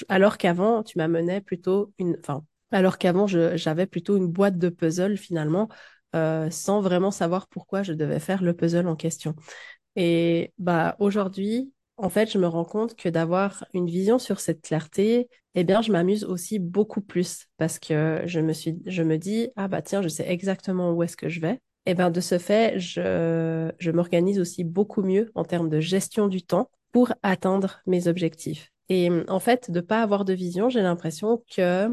alors 0.10 0.38
qu'avant, 0.38 0.84
tu 0.84 0.98
m'amenais 0.98 1.42
plutôt 1.42 1.94
une... 2.00 2.18
Enfin, 2.20 2.46
alors 2.72 2.98
qu'avant, 2.98 3.28
j'avais 3.28 3.86
plutôt 3.88 4.18
une 4.18 4.28
boîte 4.28 4.58
de 4.58 4.70
puzzle 4.70 5.18
finalement, 5.18 5.70
euh, 6.16 6.50
sans 6.52 6.82
vraiment 6.82 7.12
savoir 7.12 7.48
pourquoi 7.48 7.84
je 7.84 7.94
devais 7.94 8.20
faire 8.20 8.44
le 8.44 8.54
puzzle 8.54 8.88
en 8.88 8.96
question. 8.96 9.36
Et 9.96 10.54
bah, 10.60 10.96
aujourd'hui, 11.00 11.74
en 11.98 12.10
fait, 12.10 12.32
je 12.32 12.38
me 12.38 12.48
rends 12.48 12.66
compte 12.66 12.96
que 12.96 13.10
d'avoir 13.10 13.66
une 13.74 13.88
vision 13.88 14.20
sur 14.20 14.40
cette 14.40 14.62
clarté, 14.62 15.30
eh 15.56 15.64
bien, 15.64 15.82
je 15.82 15.92
m'amuse 15.92 16.24
aussi 16.26 16.60
beaucoup 16.60 17.02
plus 17.02 17.48
parce 17.58 17.80
que 17.80 18.22
je 18.26 18.40
me 18.40 18.54
suis, 18.54 18.80
je 18.86 19.04
me 19.04 19.18
dis, 19.18 19.50
ah 19.56 19.68
bah 19.68 19.82
tiens, 19.82 20.02
je 20.02 20.08
sais 20.10 20.28
exactement 20.30 20.92
où 20.94 21.04
est-ce 21.04 21.18
que 21.18 21.30
je 21.30 21.40
vais. 21.42 21.60
Et 21.88 21.92
eh 21.92 21.94
bien, 21.94 22.12
de 22.12 22.20
ce 22.20 22.38
fait, 22.38 22.78
je, 22.80 23.72
je 23.80 23.92
m'organise 23.92 24.42
aussi 24.42 24.66
beaucoup 24.66 25.04
mieux 25.04 25.32
en 25.36 25.46
termes 25.46 25.70
de 25.70 25.80
gestion 25.80 26.28
du 26.28 26.44
temps 26.44 26.70
pour 26.92 27.14
atteindre 27.24 27.80
mes 27.86 28.10
objectifs. 28.10 28.74
Et 28.90 29.10
en 29.30 29.40
fait, 29.40 29.72
de 29.72 29.80
ne 29.80 29.86
pas 29.86 30.02
avoir 30.02 30.26
de 30.26 30.34
vision, 30.34 30.68
j'ai 30.68 30.82
l'impression 30.82 31.42
que 31.50 31.88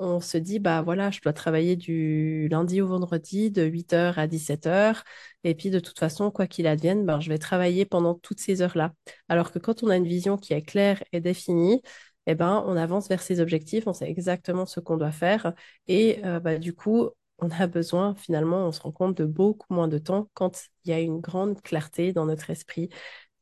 on 0.00 0.18
se 0.18 0.36
dit, 0.36 0.58
bah 0.58 0.82
voilà, 0.82 1.12
je 1.12 1.20
dois 1.20 1.32
travailler 1.32 1.76
du 1.76 2.48
lundi 2.48 2.80
au 2.80 2.88
vendredi 2.88 3.52
de 3.52 3.62
8h 3.62 4.18
à 4.18 4.26
17h. 4.26 5.04
Et 5.44 5.54
puis, 5.54 5.70
de 5.70 5.78
toute 5.78 6.00
façon, 6.00 6.32
quoi 6.32 6.48
qu'il 6.48 6.66
advienne, 6.66 7.06
ben, 7.06 7.20
je 7.20 7.28
vais 7.28 7.38
travailler 7.38 7.84
pendant 7.84 8.14
toutes 8.16 8.40
ces 8.40 8.62
heures-là. 8.62 8.94
Alors 9.28 9.52
que 9.52 9.60
quand 9.60 9.84
on 9.84 9.90
a 9.90 9.96
une 9.96 10.08
vision 10.08 10.36
qui 10.36 10.54
est 10.54 10.62
claire 10.62 11.04
et 11.12 11.20
définie, 11.20 11.82
eh 12.26 12.34
ben, 12.34 12.64
on 12.66 12.76
avance 12.76 13.08
vers 13.08 13.22
ses 13.22 13.38
objectifs, 13.38 13.86
on 13.86 13.92
sait 13.92 14.10
exactement 14.10 14.66
ce 14.66 14.80
qu'on 14.80 14.96
doit 14.96 15.12
faire. 15.12 15.52
Et 15.86 16.18
euh, 16.24 16.40
bah, 16.40 16.58
du 16.58 16.74
coup, 16.74 17.10
on 17.38 17.50
a 17.50 17.66
besoin, 17.66 18.14
finalement, 18.14 18.66
on 18.66 18.72
se 18.72 18.80
rend 18.80 18.92
compte 18.92 19.16
de 19.16 19.24
beaucoup 19.24 19.72
moins 19.72 19.88
de 19.88 19.98
temps 19.98 20.28
quand 20.34 20.68
il 20.84 20.90
y 20.90 20.94
a 20.94 21.00
une 21.00 21.20
grande 21.20 21.60
clarté 21.62 22.12
dans 22.12 22.26
notre 22.26 22.50
esprit. 22.50 22.88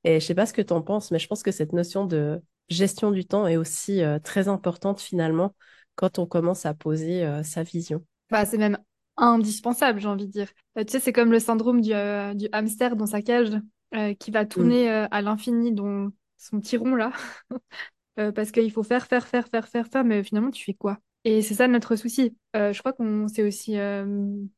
Et 0.02 0.20
je 0.20 0.26
sais 0.26 0.35
pas 0.35 0.46
ce 0.46 0.52
que 0.52 0.62
tu 0.62 0.73
en 0.73 0.82
penses, 0.82 1.11
mais 1.11 1.19
je 1.19 1.29
pense 1.29 1.43
que 1.43 1.52
cette 1.52 1.73
notion 1.73 2.05
de 2.05 2.43
gestion 2.69 3.10
du 3.10 3.24
temps 3.24 3.46
est 3.46 3.56
aussi 3.56 4.03
euh, 4.03 4.19
très 4.19 4.48
importante 4.48 5.01
finalement 5.01 5.55
quand 5.96 6.19
on 6.19 6.27
commence 6.27 6.67
à 6.67 6.74
poser 6.74 7.24
euh, 7.24 7.43
sa 7.43 7.63
vision. 7.63 8.05
Bah, 8.31 8.44
c'est 8.44 8.58
même 8.58 8.79
indispensable, 9.17 10.01
j'ai 10.01 10.08
envie 10.08 10.27
de 10.27 10.32
dire. 10.32 10.48
Euh, 10.77 10.84
tu 10.84 10.93
sais, 10.93 11.01
c'est 11.01 11.13
comme 11.13 11.31
le 11.31 11.39
syndrome 11.39 11.81
du, 11.81 11.93
du 12.34 12.48
hamster 12.53 12.96
dans 12.96 13.06
sa 13.06 13.22
cage 13.22 13.51
qui 14.19 14.32
va 14.32 14.44
tourner 14.44 14.89
mm. 14.89 15.08
à 15.13 15.22
l'infini 15.22 15.72
dans 15.72 16.08
son 16.36 16.58
tiron 16.58 16.96
là. 16.96 17.13
parce 18.34 18.51
qu'il 18.51 18.72
faut 18.72 18.82
faire, 18.82 19.06
faire, 19.06 19.24
faire, 19.29 19.46
faire, 19.46 19.69
faire, 19.69 19.86
faire, 19.86 20.05
mais 20.05 20.24
finalement, 20.24 20.51
tu 20.51 20.65
fais 20.65 20.74
quoi? 20.74 20.98
Et 21.25 21.43
c'est 21.43 21.55
ça 21.55 21.69
notre 21.69 21.97
souci. 21.97 22.37
je 22.55 22.79
crois 22.79 22.93
qu'on 22.93 23.29
s'est 23.29 23.43
aussi 23.43 23.77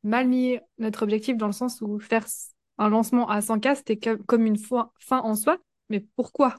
mal 0.03 0.29
mis 0.29 0.59
notre 0.79 1.03
objectif 1.03 1.37
dans 1.37 1.47
le 1.47 1.53
sens 1.53 1.81
où 1.81 2.01
faire 2.01 2.27
un 2.79 2.89
lancement 2.89 3.29
à 3.29 3.41
100K, 3.41 3.77
c'était 3.77 3.97
comme 3.97 4.47
une 4.47 4.59
fin 4.59 4.91
en 5.11 5.35
soi. 5.35 5.59
Mais 5.91 6.05
pourquoi? 6.17 6.57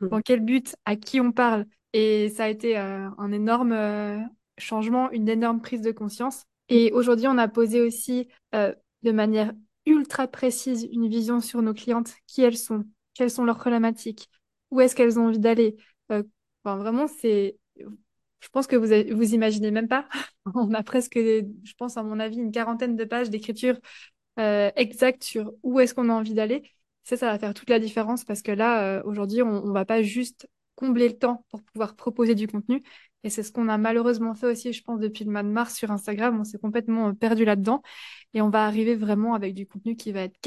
Mm. 0.00 0.08
Dans 0.08 0.20
quel 0.20 0.40
but? 0.40 0.76
À 0.84 0.96
qui 0.96 1.20
on 1.20 1.32
parle? 1.32 1.66
Et 1.92 2.30
ça 2.30 2.44
a 2.44 2.48
été 2.48 2.78
euh, 2.78 3.08
un 3.18 3.32
énorme 3.32 3.72
euh, 3.72 4.18
changement, 4.58 5.10
une 5.10 5.28
énorme 5.28 5.60
prise 5.60 5.82
de 5.82 5.92
conscience. 5.92 6.44
Et 6.68 6.92
aujourd'hui, 6.92 7.26
on 7.28 7.38
a 7.38 7.48
posé 7.48 7.80
aussi 7.80 8.28
euh, 8.54 8.74
de 9.02 9.12
manière 9.12 9.52
ultra 9.84 10.26
précise 10.26 10.88
une 10.92 11.08
vision 11.08 11.40
sur 11.40 11.60
nos 11.60 11.74
clientes, 11.74 12.14
qui 12.26 12.42
elles 12.42 12.56
sont, 12.56 12.84
quelles 13.14 13.30
sont 13.30 13.44
leurs 13.44 13.58
problématiques, 13.58 14.30
où 14.70 14.80
est-ce 14.80 14.94
qu'elles 14.94 15.18
ont 15.18 15.26
envie 15.26 15.40
d'aller? 15.40 15.76
Enfin, 16.08 16.76
vraiment, 16.78 17.08
c'est. 17.08 17.56
Je 18.42 18.48
pense 18.48 18.66
que 18.66 18.76
vous 18.76 19.16
vous 19.16 19.34
imaginez 19.34 19.70
même 19.70 19.88
pas. 19.88 20.08
on 20.54 20.74
a 20.74 20.82
presque, 20.82 21.16
je 21.16 21.74
pense 21.78 21.96
à 21.96 22.02
mon 22.02 22.20
avis, 22.20 22.36
une 22.36 22.52
quarantaine 22.52 22.96
de 22.96 23.04
pages 23.04 23.30
d'écriture 23.30 23.78
exacte 24.36 25.24
sur 25.24 25.52
où 25.62 25.80
est-ce 25.80 25.94
qu'on 25.94 26.08
a 26.08 26.12
envie 26.12 26.34
d'aller. 26.34 26.62
Ça, 27.04 27.16
ça 27.16 27.26
va 27.26 27.38
faire 27.38 27.54
toute 27.54 27.70
la 27.70 27.78
différence 27.78 28.24
parce 28.24 28.42
que 28.42 28.52
là, 28.52 29.02
aujourd'hui, 29.04 29.42
on, 29.42 29.66
ne 29.66 29.72
va 29.72 29.84
pas 29.84 30.02
juste 30.02 30.48
combler 30.74 31.08
le 31.08 31.16
temps 31.18 31.44
pour 31.50 31.62
pouvoir 31.62 31.94
proposer 31.96 32.34
du 32.34 32.46
contenu. 32.48 32.82
Et 33.24 33.30
c'est 33.30 33.42
ce 33.42 33.52
qu'on 33.52 33.68
a 33.68 33.78
malheureusement 33.78 34.34
fait 34.34 34.46
aussi, 34.46 34.72
je 34.72 34.82
pense, 34.82 34.98
depuis 34.98 35.24
le 35.24 35.30
mois 35.30 35.42
de 35.42 35.48
mars 35.48 35.74
sur 35.76 35.90
Instagram. 35.90 36.40
On 36.40 36.44
s'est 36.44 36.58
complètement 36.58 37.08
euh, 37.08 37.12
perdu 37.12 37.44
là-dedans. 37.44 37.82
Et 38.34 38.42
on 38.42 38.50
va 38.50 38.66
arriver 38.66 38.96
vraiment 38.96 39.34
avec 39.34 39.54
du 39.54 39.66
contenu 39.66 39.96
qui 39.96 40.12
va 40.12 40.22
être 40.22 40.38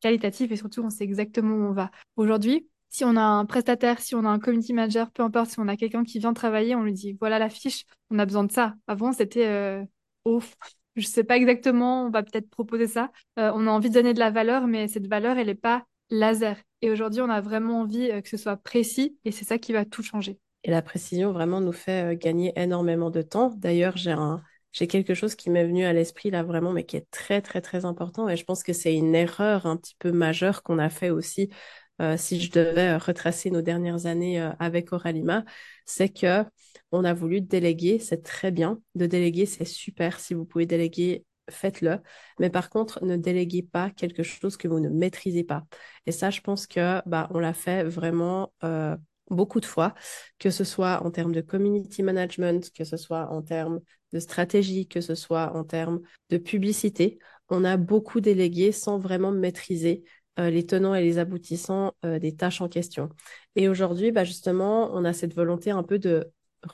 qualitatif 0.00 0.50
et 0.52 0.56
surtout, 0.56 0.82
on 0.82 0.90
sait 0.90 1.04
exactement 1.04 1.54
où 1.54 1.68
on 1.68 1.72
va. 1.72 1.90
Aujourd'hui, 2.16 2.68
si 2.90 3.04
on 3.04 3.16
a 3.16 3.22
un 3.22 3.44
prestataire, 3.46 4.00
si 4.00 4.14
on 4.14 4.24
a 4.24 4.28
un 4.28 4.38
community 4.38 4.72
manager, 4.72 5.10
peu 5.10 5.22
importe, 5.22 5.50
si 5.50 5.60
on 5.60 5.68
a 5.68 5.76
quelqu'un 5.76 6.04
qui 6.04 6.18
vient 6.18 6.32
travailler, 6.32 6.74
on 6.74 6.82
lui 6.82 6.92
dit 6.92 7.16
voilà 7.20 7.38
la 7.38 7.48
fiche, 7.48 7.84
on 8.10 8.18
a 8.18 8.26
besoin 8.26 8.44
de 8.44 8.52
ça. 8.52 8.74
Avant, 8.86 9.12
c'était 9.12 9.46
euh, 9.46 9.84
ouf. 10.24 10.54
Je 10.96 11.06
sais 11.06 11.24
pas 11.24 11.36
exactement, 11.36 12.06
on 12.06 12.10
va 12.10 12.22
peut-être 12.22 12.50
proposer 12.50 12.88
ça. 12.88 13.10
Euh, 13.38 13.52
on 13.54 13.66
a 13.66 13.70
envie 13.70 13.88
de 13.88 13.94
donner 13.94 14.14
de 14.14 14.18
la 14.18 14.30
valeur, 14.30 14.66
mais 14.66 14.88
cette 14.88 15.06
valeur, 15.06 15.38
elle 15.38 15.46
n'est 15.46 15.54
pas 15.54 15.84
laser. 16.10 16.56
Et 16.82 16.90
aujourd'hui, 16.90 17.20
on 17.20 17.28
a 17.28 17.40
vraiment 17.40 17.80
envie 17.80 18.10
que 18.22 18.28
ce 18.28 18.36
soit 18.36 18.56
précis 18.56 19.16
et 19.24 19.30
c'est 19.30 19.44
ça 19.44 19.58
qui 19.58 19.72
va 19.72 19.84
tout 19.84 20.02
changer. 20.02 20.38
Et 20.64 20.70
la 20.70 20.82
précision 20.82 21.32
vraiment 21.32 21.60
nous 21.60 21.72
fait 21.72 22.16
gagner 22.16 22.52
énormément 22.56 23.10
de 23.10 23.22
temps. 23.22 23.52
D'ailleurs, 23.56 23.96
j'ai 23.96 24.10
un, 24.10 24.42
j'ai 24.72 24.86
quelque 24.86 25.14
chose 25.14 25.34
qui 25.34 25.50
m'est 25.50 25.64
venu 25.64 25.84
à 25.84 25.92
l'esprit 25.92 26.30
là 26.30 26.42
vraiment, 26.42 26.72
mais 26.72 26.84
qui 26.84 26.96
est 26.96 27.10
très 27.10 27.40
très 27.40 27.60
très 27.60 27.84
important. 27.84 28.28
Et 28.28 28.36
je 28.36 28.44
pense 28.44 28.62
que 28.62 28.72
c'est 28.72 28.94
une 28.94 29.14
erreur 29.14 29.66
un 29.66 29.76
petit 29.76 29.96
peu 29.98 30.12
majeure 30.12 30.62
qu'on 30.62 30.78
a 30.78 30.90
fait 30.90 31.10
aussi. 31.10 31.50
Euh, 32.00 32.16
si 32.16 32.40
je 32.40 32.50
devais 32.50 32.96
retracer 32.96 33.50
nos 33.50 33.62
dernières 33.62 34.06
années 34.06 34.40
euh, 34.40 34.50
avec 34.58 34.92
Oralima, 34.92 35.44
c'est 35.84 36.08
que 36.08 36.44
on 36.92 37.04
a 37.04 37.12
voulu 37.14 37.40
déléguer, 37.40 37.98
c'est 37.98 38.22
très 38.22 38.50
bien. 38.50 38.80
De 38.94 39.06
déléguer, 39.06 39.46
c'est 39.46 39.64
super. 39.64 40.20
Si 40.20 40.34
vous 40.34 40.44
pouvez 40.44 40.66
déléguer, 40.66 41.24
faites-le. 41.50 41.98
Mais 42.38 42.50
par 42.50 42.70
contre, 42.70 43.04
ne 43.04 43.16
déléguez 43.16 43.62
pas 43.62 43.90
quelque 43.90 44.22
chose 44.22 44.56
que 44.56 44.68
vous 44.68 44.80
ne 44.80 44.88
maîtrisez 44.88 45.44
pas. 45.44 45.64
Et 46.06 46.12
ça, 46.12 46.30
je 46.30 46.40
pense 46.40 46.66
que 46.66 47.02
bah, 47.08 47.28
on 47.32 47.38
l'a 47.38 47.52
fait 47.54 47.84
vraiment 47.84 48.52
euh, 48.64 48.96
beaucoup 49.30 49.60
de 49.60 49.66
fois, 49.66 49.94
que 50.38 50.50
ce 50.50 50.64
soit 50.64 51.04
en 51.04 51.10
termes 51.10 51.32
de 51.34 51.40
community 51.40 52.02
management, 52.02 52.70
que 52.72 52.84
ce 52.84 52.96
soit 52.96 53.30
en 53.30 53.42
termes 53.42 53.80
de 54.12 54.18
stratégie, 54.20 54.86
que 54.88 55.00
ce 55.00 55.14
soit 55.14 55.54
en 55.54 55.64
termes 55.64 56.00
de 56.30 56.38
publicité. 56.38 57.18
On 57.50 57.64
a 57.64 57.76
beaucoup 57.76 58.20
délégué 58.20 58.72
sans 58.72 58.98
vraiment 58.98 59.30
maîtriser 59.32 60.04
euh, 60.38 60.50
les 60.50 60.66
tenants 60.66 60.94
et 60.94 61.02
les 61.02 61.18
aboutissants 61.18 61.94
euh, 62.04 62.18
des 62.18 62.34
tâches 62.36 62.60
en 62.60 62.68
question. 62.68 63.08
Et 63.56 63.68
aujourd'hui, 63.68 64.12
bah, 64.12 64.24
justement, 64.24 64.90
on 64.92 65.04
a 65.04 65.12
cette 65.12 65.34
volonté 65.34 65.70
un 65.70 65.82
peu 65.82 65.98
de 65.98 66.30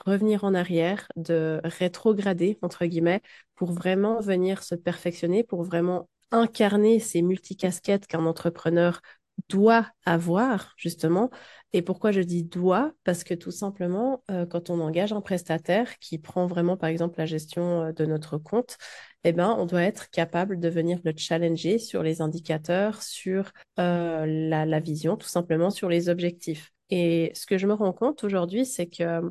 revenir 0.07 0.45
en 0.45 0.55
arrière, 0.55 1.09
de 1.17 1.61
rétrograder, 1.65 2.59
entre 2.63 2.87
guillemets, 2.87 3.23
pour 3.55 3.73
vraiment 3.73 4.21
venir 4.21 4.63
se 4.63 4.75
perfectionner, 4.75 5.45
pour 5.45 5.63
vraiment 5.63 6.09
incarner 6.31 7.01
ces 7.01 7.23
multicasquettes 7.23 8.07
qu'un 8.07 8.27
entrepreneur 8.27 9.01
doit 9.49 9.87
avoir, 10.07 10.75
justement. 10.77 11.31
Et 11.73 11.83
pourquoi 11.83 12.13
je 12.13 12.21
dis 12.21 12.45
doit? 12.45 12.93
Parce 13.03 13.25
que 13.25 13.35
tout 13.35 13.51
simplement, 13.51 14.23
euh, 14.31 14.47
quand 14.47 14.71
on 14.71 14.81
engage 14.81 15.13
un 15.13 15.21
prestataire 15.21 15.99
qui 15.99 16.19
prend 16.19 16.47
vraiment, 16.47 16.77
par 16.77 16.89
exemple, 16.89 17.19
la 17.19 17.27
gestion 17.27 17.93
de 17.93 18.07
notre 18.07 18.39
compte, 18.39 18.79
eh 19.25 19.33
ben, 19.33 19.55
on 19.59 19.67
doit 19.67 19.83
être 19.83 20.11
capable 20.11 20.61
de 20.61 20.69
venir 20.69 21.01
le 21.05 21.13
challenger 21.17 21.79
sur 21.79 22.03
les 22.03 22.21
indicateurs, 22.21 23.03
sur 23.03 23.53
euh, 23.79 24.27
la 24.27 24.81
vision, 24.81 25.17
tout 25.17 25.29
simplement 25.29 25.71
sur 25.71 25.89
les 25.89 26.09
objectifs. 26.09 26.73
Et 26.91 27.33
ce 27.35 27.47
que 27.47 27.59
je 27.59 27.67
me 27.67 27.75
rends 27.75 27.93
compte 27.93 28.25
aujourd'hui, 28.25 28.67
c'est 28.67 28.87
que 28.87 29.23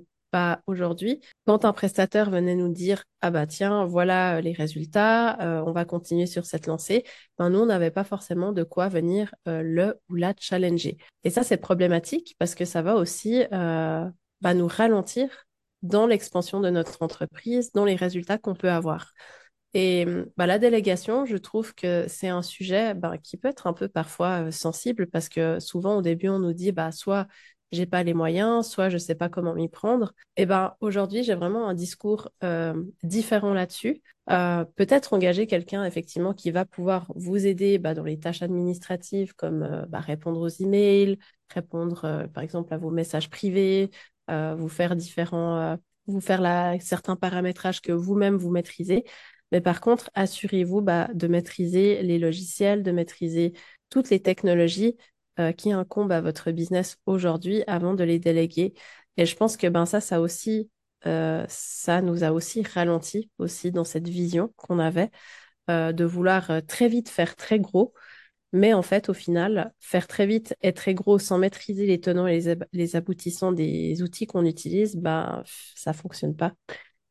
aujourd'hui. 0.68 1.22
Quand 1.46 1.66
un 1.66 1.74
prestataire 1.74 2.30
venait 2.30 2.56
nous 2.56 2.72
dire 2.72 3.04
ah 3.22 3.32
bah 3.32 3.48
tiens 3.48 3.86
voilà 3.86 4.38
euh, 4.38 4.42
les 4.42 4.54
résultats, 4.54 5.40
euh, 5.42 5.64
on 5.66 5.72
va 5.72 5.86
continuer 5.86 6.26
sur 6.26 6.46
cette 6.46 6.68
lancée, 6.68 7.04
ben 7.38 7.50
nous 7.50 7.60
on 7.60 7.66
n'avait 7.66 7.92
pas 7.92 8.04
forcément 8.04 8.52
de 8.52 8.64
quoi 8.64 8.90
venir 8.90 9.34
euh, 9.48 9.62
le 9.64 10.00
ou 10.10 10.16
la 10.16 10.34
challenger. 10.40 10.98
Et 11.24 11.30
ça 11.30 11.44
c'est 11.44 11.58
problématique 11.58 12.36
parce 12.40 12.56
que 12.56 12.66
ça 12.66 12.82
va 12.82 12.96
aussi 12.96 13.44
bah, 13.52 14.54
nous 14.54 14.68
ralentir 14.68 15.46
dans 15.84 16.08
l'expansion 16.08 16.60
de 16.62 16.70
notre 16.70 17.02
entreprise, 17.02 17.72
dans 17.74 17.86
les 17.86 17.96
résultats 17.96 18.38
qu'on 18.38 18.56
peut 18.56 18.72
avoir. 18.72 19.14
Et 19.74 20.06
bah, 20.38 20.46
la 20.46 20.60
délégation, 20.60 21.26
je 21.26 21.38
trouve 21.38 21.74
que 21.74 22.06
c'est 22.08 22.28
un 22.28 22.44
sujet 22.44 22.94
bah, 22.94 23.18
qui 23.18 23.38
peut 23.38 23.48
être 23.48 23.66
un 23.68 23.74
peu 23.74 23.88
parfois 23.88 24.52
sensible 24.52 25.08
parce 25.08 25.30
que 25.30 25.60
souvent 25.60 25.98
au 25.98 26.02
début 26.02 26.30
on 26.30 26.38
nous 26.40 26.54
dit 26.54 26.72
bah 26.72 26.92
soit 26.92 27.28
j'ai 27.72 27.88
pas 27.88 28.04
les 28.04 28.14
moyens, 28.14 28.68
soit 28.70 28.90
je 28.90 28.98
sais 29.00 29.16
pas 29.16 29.30
comment 29.30 29.56
m'y 29.56 29.68
prendre. 29.68 30.14
Et 30.38 30.46
ben 30.46 30.76
aujourd'hui, 30.80 31.24
j'ai 31.24 31.34
vraiment 31.34 31.68
un 31.68 31.74
discours 31.74 32.30
euh, 32.44 32.84
différent 33.02 33.54
là-dessus. 33.54 34.02
Euh, 34.30 34.64
peut-être 34.76 35.14
engager 35.14 35.48
quelqu'un 35.48 35.84
effectivement 35.84 36.34
qui 36.34 36.52
va 36.52 36.66
pouvoir 36.66 37.12
vous 37.16 37.46
aider 37.46 37.80
bah, 37.80 37.96
dans 37.96 38.04
les 38.04 38.20
tâches 38.20 38.44
administratives 38.44 39.34
comme 39.34 39.64
euh, 39.64 39.86
bah, 39.88 40.00
répondre 40.00 40.40
aux 40.40 40.50
emails, 40.50 41.18
répondre 41.50 42.28
par 42.34 42.44
exemple 42.44 42.74
à 42.74 42.78
vos 42.78 42.92
messages 42.92 43.30
privés, 43.30 43.90
vous 44.30 44.70
faire 44.70 44.96
différents, 44.96 45.78
vous 46.08 46.22
faire 46.22 46.42
la, 46.42 46.80
certains 46.80 47.16
paramétrages 47.16 47.82
que 47.82 47.92
vous-même 47.92 48.38
vous 48.38 48.50
maîtrisez. 48.52 49.04
Mais 49.54 49.62
par 49.62 49.82
contre, 49.82 50.10
assurez-vous 50.16 50.82
bah, 50.82 51.10
de 51.14 51.28
maîtriser 51.28 52.02
les 52.02 52.18
logiciels, 52.18 52.82
de 52.82 52.92
maîtriser 52.92 53.54
toutes 53.92 54.10
les 54.10 54.20
technologies 54.20 54.98
euh, 55.40 55.52
qui 55.52 55.72
incombent 55.72 56.12
à 56.12 56.22
votre 56.22 56.52
business 56.52 56.98
aujourd'hui 57.06 57.64
avant 57.68 57.94
de 57.94 58.04
les 58.04 58.18
déléguer. 58.20 58.74
Et 59.18 59.28
je 59.28 59.36
pense 59.36 59.56
que 59.56 59.68
ben, 59.68 59.86
ça, 59.86 60.02
ça 60.02 60.22
aussi, 60.22 60.72
euh, 61.06 61.46
ça 61.50 62.02
nous 62.02 62.24
a 62.24 62.32
aussi 62.32 62.64
ralenti 62.64 63.30
aussi 63.38 63.72
dans 63.72 63.84
cette 63.84 64.08
vision 64.10 64.52
qu'on 64.58 64.80
avait 64.80 65.12
euh, 65.70 65.94
de 65.94 66.06
vouloir 66.06 66.52
très 66.68 66.88
vite 66.90 67.10
faire 67.10 67.36
très 67.36 67.60
gros. 67.60 67.94
Mais 68.54 68.74
en 68.74 68.84
fait, 68.84 69.10
au 69.10 69.14
final, 69.14 69.74
faire 69.80 70.08
très 70.08 70.28
vite 70.28 70.56
et 70.62 70.74
très 70.74 70.96
gros 70.96 71.20
sans 71.20 71.38
maîtriser 71.40 71.86
les 71.88 72.00
tenants 72.00 72.28
et 72.28 72.42
les, 72.74 72.96
aboutissants 72.96 73.52
des 73.52 74.02
outils 74.04 74.28
qu'on 74.28 74.46
utilise, 74.46 74.96
ben, 74.96 75.44
ça 75.76 75.94
fonctionne 75.94 76.36
pas. 76.36 76.54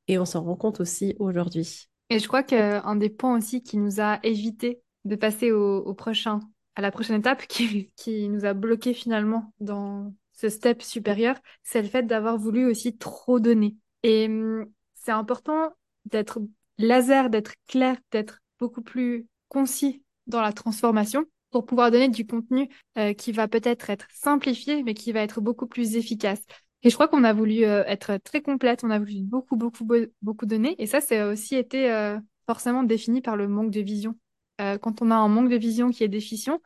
Et 0.09 0.19
on 0.19 0.25
s'en 0.25 0.45
rend 0.45 0.57
compte 0.57 0.81
aussi 0.81 1.17
aujourd'hui. 1.19 1.92
Et 2.13 2.19
je 2.19 2.29
crois 2.29 2.43
qu'un 2.43 2.95
des 2.97 3.09
points 3.09 3.39
aussi 3.39 3.63
qui 3.63 3.79
nous 3.79 4.01
a 4.01 4.21
évité 4.23 4.83
de 5.07 5.17
passer 5.17 5.51
au 5.51 5.95
prochain 5.95 6.41
à 6.75 6.83
la 6.83 6.91
prochaine 6.91 7.19
étape 7.21 7.47
qui, 7.47 8.29
nous 8.29 8.45
a 8.45 8.53
bloqué 8.53 8.93
finalement 8.93 9.53
dans 9.61 10.13
ce 10.33 10.51
step 10.51 10.83
supérieur, 10.83 11.37
c'est 11.63 11.81
le 11.81 11.89
fait 11.89 12.03
d'avoir 12.03 12.37
voulu 12.37 12.67
aussi 12.67 12.97
trop 12.97 13.41
donner. 13.41 13.77
Et 14.03 14.27
hum, 14.27 14.67
c'est 14.95 15.13
important 15.13 15.71
d'être 16.05 16.41
laser, 16.77 17.31
d'être 17.31 17.53
clair, 17.67 17.97
d'être 18.11 18.41
beaucoup 18.59 18.83
plus 18.83 19.27
concis 19.49 20.03
dans 20.27 20.43
la 20.43 20.53
transformation 20.53 21.25
pour 21.51 21.65
pouvoir 21.65 21.91
donner 21.91 22.09
du 22.09 22.27
contenu 22.27 22.69
euh, 22.99 23.15
qui 23.15 23.33
va 23.33 23.49
peut-être 23.49 23.89
être 23.89 24.07
simplifié, 24.13 24.83
mais 24.83 24.95
qui 24.95 25.13
va 25.13 25.21
être 25.21 25.41
beaucoup 25.41 25.67
plus 25.67 25.97
efficace. 25.97 26.43
Et 26.83 26.91
je 26.91 26.95
crois 26.95 27.09
qu'on 27.09 27.25
a 27.25 27.33
voulu 27.33 27.65
euh, 27.65 27.85
être 27.87 28.17
très 28.19 28.43
complète, 28.43 28.83
on 28.85 28.91
a 28.91 28.99
voulu 28.99 29.21
beaucoup, 29.23 29.57
beaucoup, 29.57 29.87
beaucoup 30.21 30.47
donner. 30.47 30.75
Et 30.79 30.87
ça, 30.87 31.01
c'est 31.01 31.23
aussi 31.23 31.55
été 31.57 31.91
euh, 31.93 32.19
forcément 32.47 32.83
défini 32.83 33.21
par 33.21 33.37
le 33.37 33.49
manque 33.49 33.71
de 33.71 33.81
vision. 33.81 34.17
Euh, 34.61 34.79
quand 34.79 35.03
on 35.03 35.11
a 35.11 35.15
un 35.15 35.29
manque 35.29 35.49
de 35.49 35.57
vision 35.57 35.91
qui 35.91 36.05
est 36.05 36.09
déficient, 36.09 36.61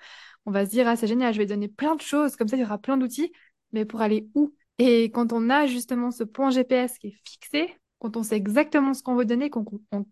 on 0.46 0.50
va 0.50 0.64
se 0.64 0.70
dire, 0.70 0.88
ah, 0.88 0.96
c'est 0.96 1.06
génial, 1.06 1.32
je 1.35 1.38
vais 1.38 1.46
donner 1.46 1.68
plein 1.68 1.96
de 1.96 2.00
choses, 2.00 2.37
comme 2.37 2.49
ça, 2.49 2.56
il 2.56 2.61
y 2.61 2.64
aura 2.64 2.78
plein 2.78 2.96
d'outils, 2.96 3.32
mais 3.73 3.85
pour 3.85 4.00
aller 4.00 4.28
où? 4.35 4.54
Et 4.78 5.04
quand 5.04 5.32
on 5.32 5.50
a 5.50 5.66
justement 5.66 6.11
ce 6.11 6.25
point 6.25 6.50
GPS 6.50 6.99
qui 6.99 7.08
est 7.08 7.18
fixé, 7.25 7.75
quand 7.99 8.16
on 8.16 8.23
sait 8.23 8.37
exactement 8.37 8.94
ce 8.94 9.02
qu'on 9.02 9.14
veut 9.16 9.25
donner, 9.25 9.50
qu'on 9.50 9.64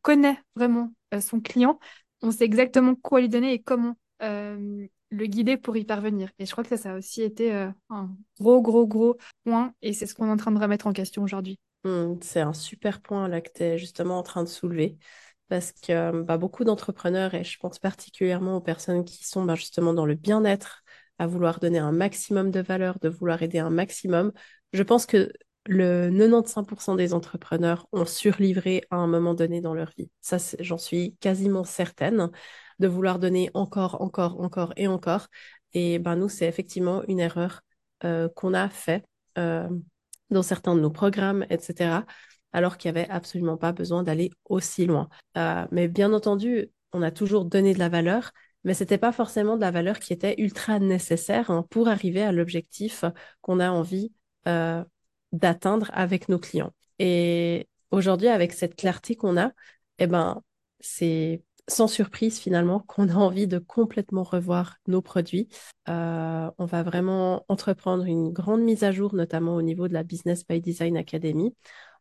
connaît 0.02 0.38
vraiment 0.56 0.92
euh, 1.12 1.20
son 1.20 1.40
client, 1.40 1.78
on 2.22 2.30
sait 2.30 2.44
exactement 2.44 2.94
quoi 2.94 3.20
lui 3.20 3.28
donner 3.28 3.52
et 3.52 3.62
comment 3.62 3.96
euh, 4.22 4.86
le 5.10 5.26
guider 5.26 5.56
pour 5.56 5.76
y 5.76 5.84
parvenir. 5.84 6.30
Et 6.38 6.46
je 6.46 6.52
crois 6.52 6.64
que 6.64 6.70
ça, 6.70 6.76
ça 6.76 6.92
a 6.94 6.96
aussi 6.96 7.22
été 7.22 7.52
un 7.90 8.10
gros, 8.40 8.62
gros, 8.62 8.86
gros 8.86 9.16
point, 9.44 9.74
et 9.82 9.92
c'est 9.92 10.06
ce 10.06 10.14
qu'on 10.14 10.26
est 10.26 10.30
en 10.30 10.36
train 10.36 10.52
de 10.52 10.60
remettre 10.60 10.86
en 10.86 10.92
question 10.92 11.22
aujourd'hui. 11.22 11.58
Mmh, 11.84 12.14
c'est 12.22 12.40
un 12.40 12.52
super 12.54 13.00
point 13.00 13.28
là 13.28 13.40
que 13.40 13.50
tu 13.54 13.62
es 13.62 13.78
justement 13.78 14.18
en 14.18 14.22
train 14.22 14.42
de 14.42 14.48
soulever 14.48 14.98
parce 15.48 15.72
que 15.72 16.22
bah, 16.22 16.38
beaucoup 16.38 16.64
d'entrepreneurs, 16.64 17.34
et 17.34 17.44
je 17.44 17.58
pense 17.58 17.78
particulièrement 17.78 18.56
aux 18.56 18.60
personnes 18.60 19.04
qui 19.04 19.24
sont 19.24 19.44
bah, 19.44 19.54
justement 19.54 19.92
dans 19.92 20.06
le 20.06 20.14
bien-être, 20.14 20.82
à 21.18 21.26
vouloir 21.26 21.60
donner 21.60 21.78
un 21.78 21.92
maximum 21.92 22.50
de 22.50 22.60
valeur, 22.60 22.98
de 22.98 23.08
vouloir 23.08 23.42
aider 23.42 23.58
un 23.58 23.70
maximum, 23.70 24.32
je 24.72 24.82
pense 24.82 25.06
que 25.06 25.32
le 25.66 26.10
95% 26.10 26.94
des 26.94 27.14
entrepreneurs 27.14 27.86
ont 27.92 28.04
surlivré 28.04 28.82
à 28.90 28.96
un 28.96 29.06
moment 29.06 29.34
donné 29.34 29.60
dans 29.60 29.74
leur 29.74 29.92
vie. 29.96 30.10
Ça, 30.20 30.38
j'en 30.60 30.78
suis 30.78 31.16
quasiment 31.20 31.64
certaine, 31.64 32.30
de 32.80 32.88
vouloir 32.88 33.18
donner 33.18 33.50
encore, 33.54 34.00
encore, 34.02 34.40
encore 34.40 34.72
et 34.76 34.88
encore. 34.88 35.28
Et 35.72 35.98
ben, 35.98 36.16
nous, 36.16 36.28
c'est 36.28 36.46
effectivement 36.46 37.02
une 37.08 37.20
erreur 37.20 37.62
euh, 38.04 38.28
qu'on 38.28 38.54
a 38.54 38.68
fait 38.68 39.04
euh, 39.38 39.68
dans 40.30 40.42
certains 40.42 40.74
de 40.74 40.80
nos 40.80 40.90
programmes, 40.90 41.44
etc 41.50 42.00
alors 42.54 42.78
qu'il 42.78 42.90
n'y 42.90 42.98
avait 42.98 43.10
absolument 43.10 43.58
pas 43.58 43.72
besoin 43.72 44.02
d'aller 44.04 44.30
aussi 44.46 44.86
loin. 44.86 45.08
Euh, 45.36 45.66
mais 45.72 45.88
bien 45.88 46.12
entendu, 46.12 46.70
on 46.92 47.02
a 47.02 47.10
toujours 47.10 47.44
donné 47.44 47.74
de 47.74 47.80
la 47.80 47.88
valeur, 47.88 48.30
mais 48.62 48.74
ce 48.74 48.84
n'était 48.84 48.96
pas 48.96 49.12
forcément 49.12 49.56
de 49.56 49.60
la 49.60 49.72
valeur 49.72 49.98
qui 49.98 50.12
était 50.12 50.36
ultra 50.38 50.78
nécessaire 50.78 51.50
hein, 51.50 51.66
pour 51.68 51.88
arriver 51.88 52.22
à 52.22 52.32
l'objectif 52.32 53.04
qu'on 53.42 53.58
a 53.58 53.70
envie 53.70 54.12
euh, 54.46 54.82
d'atteindre 55.32 55.90
avec 55.92 56.28
nos 56.28 56.38
clients. 56.38 56.72
Et 57.00 57.68
aujourd'hui, 57.90 58.28
avec 58.28 58.52
cette 58.52 58.76
clarté 58.76 59.16
qu'on 59.16 59.36
a, 59.36 59.50
eh 59.98 60.06
ben, 60.06 60.40
c'est 60.78 61.42
sans 61.68 61.88
surprise 61.88 62.38
finalement 62.38 62.80
qu'on 62.80 63.08
a 63.08 63.14
envie 63.14 63.46
de 63.46 63.58
complètement 63.58 64.22
revoir 64.22 64.76
nos 64.86 65.02
produits. 65.02 65.48
Euh, 65.88 66.50
on 66.58 66.64
va 66.66 66.82
vraiment 66.82 67.44
entreprendre 67.48 68.04
une 68.04 68.32
grande 68.32 68.62
mise 68.62 68.84
à 68.84 68.92
jour, 68.92 69.14
notamment 69.14 69.54
au 69.54 69.62
niveau 69.62 69.88
de 69.88 69.94
la 69.94 70.02
Business 70.02 70.46
by 70.46 70.60
Design 70.60 70.96
Academy. 70.96 71.54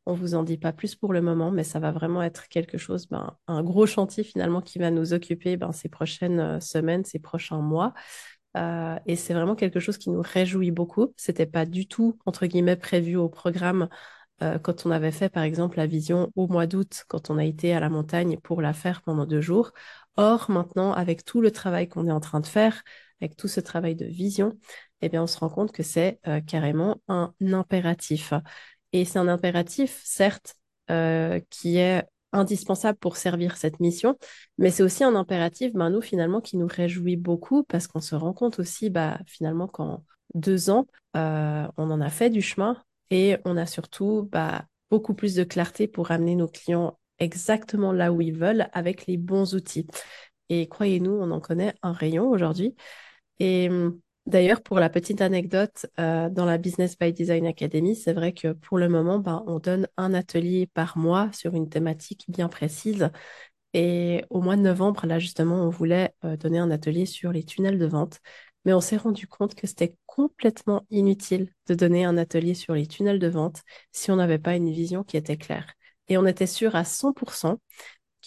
On 0.05 0.13
vous 0.13 0.35
en 0.35 0.43
dit 0.43 0.57
pas 0.57 0.73
plus 0.73 0.95
pour 0.95 1.13
le 1.13 1.21
moment, 1.21 1.49
mais 1.49 1.63
ça 1.63 1.79
va 1.79 1.91
vraiment 1.91 2.21
être 2.21 2.49
quelque 2.49 2.77
chose, 2.77 3.07
ben, 3.07 3.37
un 3.47 3.63
gros 3.63 3.85
chantier 3.85 4.23
finalement 4.23 4.61
qui 4.61 4.79
va 4.79 4.91
nous 4.91 5.13
occuper 5.13 5.55
ben, 5.55 5.71
ces 5.71 5.87
prochaines 5.87 6.39
euh, 6.39 6.59
semaines, 6.59 7.05
ces 7.05 7.19
prochains 7.19 7.59
mois. 7.59 7.93
Euh, 8.57 8.97
et 9.05 9.15
c'est 9.15 9.33
vraiment 9.33 9.55
quelque 9.55 9.79
chose 9.79 9.97
qui 9.97 10.09
nous 10.09 10.21
réjouit 10.21 10.71
beaucoup. 10.71 11.13
C'était 11.15 11.45
pas 11.45 11.65
du 11.65 11.87
tout 11.87 12.17
entre 12.25 12.45
guillemets 12.45 12.75
prévu 12.75 13.15
au 13.15 13.29
programme 13.29 13.87
euh, 14.43 14.59
quand 14.59 14.85
on 14.85 14.91
avait 14.91 15.11
fait 15.11 15.29
par 15.29 15.43
exemple 15.43 15.77
la 15.77 15.87
vision 15.87 16.31
au 16.35 16.47
mois 16.47 16.67
d'août, 16.67 17.05
quand 17.07 17.29
on 17.29 17.37
a 17.37 17.45
été 17.45 17.73
à 17.73 17.79
la 17.79 17.89
montagne 17.89 18.37
pour 18.37 18.61
la 18.61 18.73
faire 18.73 19.01
pendant 19.01 19.25
deux 19.25 19.41
jours. 19.41 19.71
Or 20.17 20.51
maintenant, 20.51 20.93
avec 20.93 21.23
tout 21.25 21.41
le 21.41 21.51
travail 21.51 21.87
qu'on 21.87 22.07
est 22.07 22.11
en 22.11 22.19
train 22.19 22.39
de 22.39 22.45
faire, 22.45 22.83
avec 23.21 23.35
tout 23.37 23.47
ce 23.47 23.59
travail 23.59 23.95
de 23.95 24.05
vision, 24.05 24.57
eh 25.01 25.09
bien, 25.09 25.23
on 25.23 25.27
se 25.27 25.37
rend 25.37 25.49
compte 25.49 25.71
que 25.71 25.83
c'est 25.83 26.19
euh, 26.27 26.41
carrément 26.41 26.97
un 27.07 27.33
impératif. 27.41 28.33
Et 28.91 29.05
c'est 29.05 29.19
un 29.19 29.27
impératif, 29.27 30.01
certes, 30.03 30.55
euh, 30.91 31.39
qui 31.49 31.77
est 31.77 32.03
indispensable 32.33 32.97
pour 32.97 33.17
servir 33.17 33.57
cette 33.57 33.79
mission, 33.79 34.17
mais 34.57 34.71
c'est 34.71 34.83
aussi 34.83 35.03
un 35.03 35.15
impératif, 35.15 35.71
ben, 35.73 35.89
nous, 35.89 36.01
finalement, 36.01 36.41
qui 36.41 36.57
nous 36.57 36.67
réjouit 36.67 37.15
beaucoup 37.15 37.63
parce 37.63 37.87
qu'on 37.87 38.01
se 38.01 38.15
rend 38.15 38.33
compte 38.33 38.59
aussi, 38.59 38.89
bah, 38.89 39.19
finalement, 39.27 39.67
qu'en 39.67 40.03
deux 40.35 40.69
ans, 40.69 40.87
on 41.15 41.69
en 41.77 42.01
a 42.01 42.09
fait 42.09 42.29
du 42.29 42.41
chemin 42.41 42.83
et 43.13 43.37
on 43.45 43.57
a 43.57 43.67
surtout 43.67 44.27
bah, 44.31 44.65
beaucoup 44.89 45.13
plus 45.13 45.35
de 45.35 45.43
clarté 45.43 45.87
pour 45.87 46.09
amener 46.09 46.35
nos 46.35 46.47
clients 46.47 46.99
exactement 47.19 47.91
là 47.93 48.11
où 48.11 48.21
ils 48.21 48.35
veulent 48.35 48.67
avec 48.73 49.05
les 49.05 49.17
bons 49.17 49.53
outils. 49.53 49.85
Et 50.49 50.67
croyez-nous, 50.67 51.11
on 51.11 51.29
en 51.29 51.39
connaît 51.39 51.75
un 51.83 51.93
rayon 51.93 52.27
aujourd'hui. 52.31 52.75
Et 53.39 53.69
hum, 53.69 53.99
d'ailleurs, 54.25 54.63
pour 54.63 54.79
la 54.79 54.89
petite 54.89 55.21
anecdote, 55.21 55.85
euh, 55.99 56.29
dans 56.29 56.45
la 56.45 56.57
Business 56.57 56.97
by 56.97 57.13
Design 57.13 57.45
Academy, 57.45 57.95
c'est 57.95 58.13
vrai 58.13 58.33
que 58.33 58.53
pour 58.53 58.79
le 58.79 58.89
moment, 58.89 59.19
ben, 59.19 59.43
on 59.47 59.59
donne 59.59 59.87
un 59.97 60.15
atelier 60.15 60.67
par 60.73 60.97
mois 60.97 61.31
sur 61.33 61.53
une 61.53 61.69
thématique 61.69 62.25
bien 62.29 62.49
précise. 62.49 63.11
Et 63.73 64.25
au 64.31 64.41
mois 64.41 64.55
de 64.55 64.61
novembre, 64.61 65.05
là 65.05 65.19
justement, 65.19 65.57
on 65.67 65.69
voulait 65.69 66.15
euh, 66.25 66.35
donner 66.37 66.59
un 66.59 66.71
atelier 66.71 67.05
sur 67.05 67.31
les 67.31 67.43
tunnels 67.43 67.77
de 67.79 67.85
vente. 67.85 68.21
Mais 68.65 68.73
on 68.73 68.81
s'est 68.81 68.97
rendu 68.97 69.27
compte 69.27 69.55
que 69.55 69.67
c'était 69.67 69.95
complètement 70.05 70.85
inutile 70.89 71.51
de 71.67 71.75
donner 71.75 72.05
un 72.05 72.17
atelier 72.17 72.53
sur 72.53 72.73
les 72.73 72.87
tunnels 72.87 73.19
de 73.19 73.27
vente 73.27 73.63
si 73.91 74.11
on 74.11 74.15
n'avait 74.17 74.39
pas 74.39 74.55
une 74.55 74.71
vision 74.71 75.03
qui 75.03 75.17
était 75.17 75.37
claire. 75.37 75.73
Et 76.07 76.17
on 76.17 76.25
était 76.25 76.47
sûr 76.47 76.75
à 76.75 76.83
100% 76.83 77.59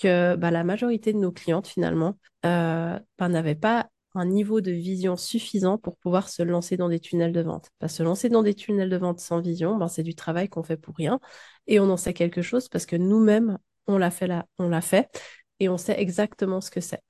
que 0.00 0.36
bah, 0.36 0.50
la 0.50 0.64
majorité 0.64 1.12
de 1.12 1.18
nos 1.18 1.32
clientes, 1.32 1.66
finalement, 1.66 2.18
euh, 2.44 2.98
bah, 3.18 3.28
n'avaient 3.28 3.54
pas 3.54 3.88
un 4.14 4.26
niveau 4.26 4.60
de 4.60 4.70
vision 4.70 5.16
suffisant 5.16 5.76
pour 5.78 5.96
pouvoir 5.98 6.28
se 6.28 6.42
lancer 6.42 6.76
dans 6.76 6.88
des 6.88 7.00
tunnels 7.00 7.32
de 7.32 7.40
vente. 7.42 7.70
Que 7.80 7.88
se 7.88 8.02
lancer 8.02 8.28
dans 8.28 8.42
des 8.42 8.54
tunnels 8.54 8.88
de 8.90 8.96
vente 8.96 9.20
sans 9.20 9.40
vision, 9.40 9.78
c'est 9.88 10.02
du 10.02 10.14
travail 10.14 10.48
qu'on 10.48 10.62
fait 10.62 10.76
pour 10.78 10.94
rien. 10.96 11.20
Et 11.66 11.80
on 11.80 11.90
en 11.90 11.96
sait 11.96 12.14
quelque 12.14 12.42
chose 12.42 12.68
parce 12.68 12.86
que 12.86 12.96
nous-mêmes, 12.96 13.58
on 13.86 13.98
l'a 13.98 14.10
fait 14.10 14.26
là, 14.26 14.46
on 14.58 14.68
l'a 14.68 14.80
fait 14.80 15.08
et 15.60 15.68
on 15.68 15.76
sait 15.78 16.00
exactement 16.00 16.60
ce 16.60 16.70
que 16.70 16.80
c'est. 16.80 17.02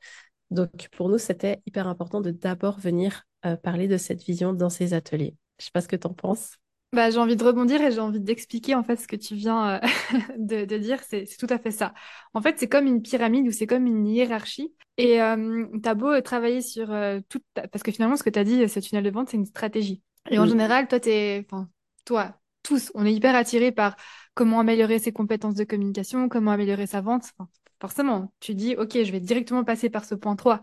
Donc 0.51 0.89
pour 0.93 1.09
nous, 1.09 1.19
c'était 1.19 1.61
hyper 1.67 1.89
important 1.89 2.21
de 2.21 2.31
d'abord 2.31 2.79
venir 2.79 3.25
euh, 3.45 3.57
parler 3.57 3.89
de 3.89 3.97
cette 3.97 4.23
vision 4.23 4.53
dans 4.53 4.71
ces 4.71 4.95
ateliers. 4.95 5.35
Je 5.59 5.67
sais 5.67 5.71
pas 5.73 5.81
ce 5.81 5.89
que 5.89 5.97
tu 5.97 6.07
en 6.07 6.15
penses. 6.15 6.57
Bah, 6.93 7.11
j'ai 7.11 7.19
envie 7.19 7.37
de 7.37 7.45
rebondir 7.45 7.83
et 7.83 7.91
j'ai 7.91 8.01
envie 8.01 8.21
d'expliquer 8.21 8.75
en 8.75 8.83
fait 8.83 8.97
ce 8.97 9.09
que 9.09 9.17
tu 9.17 9.35
viens 9.35 9.75
euh, 9.75 9.81
de, 10.39 10.77
dire. 10.79 11.01
C'est 11.03 11.27
tout 11.39 11.49
à 11.51 11.59
fait 11.59 11.73
ça. 11.73 11.95
En 12.33 12.41
fait, 12.41 12.59
c'est 12.59 12.69
comme 12.69 12.87
une 12.87 13.03
pyramide 13.03 13.47
ou 13.47 13.51
c'est 13.51 13.67
comme 13.67 13.87
une 13.87 14.07
hiérarchie. 14.07 14.73
Et 14.97 15.21
euh, 15.21 15.67
tu 15.83 15.89
as 15.89 15.95
beau 15.95 16.21
travailler 16.21 16.63
sur 16.63 16.89
tout. 17.29 17.41
Parce 17.55 17.83
que 17.83 17.91
finalement, 17.91 18.17
ce 18.17 18.23
que 18.23 18.31
tu 18.31 18.39
as 18.39 18.45
dit, 18.45 18.69
ce 18.69 18.81
tunnel 18.81 19.05
de 19.05 19.11
vente, 19.11 19.29
c'est 19.31 19.37
une 19.37 19.47
stratégie. 19.47 20.03
Et 20.31 20.39
en 20.39 20.47
général, 20.47 20.89
toi, 20.89 20.99
es... 21.05 21.45
Enfin, 21.45 21.69
toi, 22.05 22.39
tous, 22.63 22.91
on 22.95 23.05
est 23.05 23.13
hyper 23.13 23.35
attirés 23.35 23.73
par 23.73 23.97
comment 24.35 24.61
améliorer 24.61 24.99
ses 24.99 25.13
compétences 25.13 25.55
de 25.55 25.65
communication, 25.65 26.29
comment 26.29 26.51
améliorer 26.51 26.87
sa 26.87 27.01
vente. 27.01 27.33
Forcément, 27.81 28.33
tu 28.41 28.55
dis, 28.55 28.77
OK, 28.77 28.93
je 29.03 29.13
vais 29.13 29.21
directement 29.21 29.65
passer 29.65 29.91
par 29.91 30.05
ce 30.05 30.15
point 30.15 30.37
3. 30.37 30.61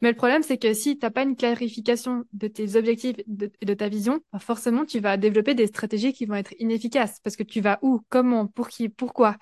Mais 0.00 0.10
le 0.10 0.16
problème, 0.16 0.42
c'est 0.42 0.58
que 0.58 0.74
si 0.74 0.98
tu 0.98 1.04
n'as 1.06 1.10
pas 1.10 1.22
une 1.22 1.36
clarification 1.36 2.24
de 2.32 2.46
tes 2.48 2.76
objectifs 2.76 3.16
et 3.60 3.66
de 3.66 3.74
ta 3.74 3.88
vision, 3.88 4.20
bah, 4.32 4.38
forcément, 4.38 4.84
tu 4.84 5.00
vas 5.00 5.16
développer 5.16 5.54
des 5.54 5.66
stratégies 5.66 6.12
qui 6.12 6.26
vont 6.26 6.34
être 6.34 6.52
inefficaces 6.58 7.20
parce 7.20 7.36
que 7.36 7.42
tu 7.42 7.60
vas 7.60 7.78
où, 7.82 8.00
comment, 8.10 8.46
pour 8.46 8.68
qui, 8.68 8.88
pourquoi. 8.88 9.36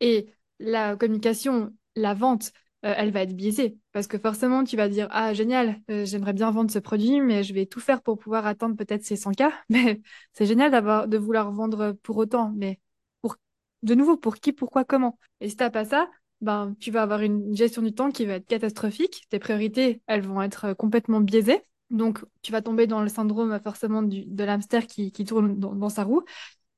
Et 0.00 0.32
la 0.58 0.96
communication, 0.96 1.74
la 1.96 2.14
vente, 2.14 2.52
euh, 2.86 2.94
elle 2.96 3.10
va 3.12 3.22
être 3.22 3.36
biaisée 3.36 3.76
parce 3.92 4.06
que 4.06 4.18
forcément, 4.18 4.64
tu 4.64 4.76
vas 4.76 4.88
dire 4.88 5.08
Ah, 5.10 5.34
génial, 5.34 5.80
euh, 5.90 6.04
j'aimerais 6.06 6.32
bien 6.32 6.50
vendre 6.50 6.70
ce 6.70 6.78
produit, 6.78 7.20
mais 7.20 7.42
je 7.42 7.52
vais 7.52 7.66
tout 7.66 7.80
faire 7.80 8.02
pour 8.02 8.18
pouvoir 8.18 8.46
atteindre 8.46 8.76
peut-être 8.76 9.04
ces 9.04 9.16
100K. 9.16 9.52
Mais 9.68 10.00
c'est 10.32 10.46
génial 10.46 10.70
d'avoir, 10.70 11.08
de 11.08 11.18
vouloir 11.18 11.52
vendre 11.52 11.92
pour 12.02 12.16
autant, 12.16 12.52
mais 12.56 12.80
pour, 13.22 13.36
de 13.82 13.94
nouveau, 13.94 14.16
pour 14.16 14.36
qui, 14.36 14.52
pourquoi, 14.52 14.84
comment. 14.84 15.18
Et 15.40 15.48
si 15.50 15.56
tu 15.56 15.62
n'as 15.62 15.70
pas 15.70 15.84
ça, 15.84 16.08
ben, 16.40 16.74
tu 16.80 16.90
vas 16.90 17.02
avoir 17.02 17.20
une 17.20 17.54
gestion 17.54 17.82
du 17.82 17.92
temps 17.92 18.10
qui 18.10 18.26
va 18.26 18.34
être 18.34 18.46
catastrophique. 18.46 19.26
Tes 19.30 19.38
priorités, 19.38 20.00
elles 20.06 20.22
vont 20.22 20.40
être 20.42 20.66
euh, 20.66 20.74
complètement 20.74 21.20
biaisées. 21.20 21.62
Donc, 21.90 22.24
tu 22.42 22.52
vas 22.52 22.62
tomber 22.62 22.86
dans 22.86 23.02
le 23.02 23.08
syndrome 23.08 23.58
forcément 23.62 24.02
du, 24.02 24.24
de 24.24 24.44
l'hamster 24.44 24.86
qui, 24.86 25.12
tourne 25.24 25.58
dans, 25.58 25.88
sa 25.88 26.04
roue. 26.04 26.22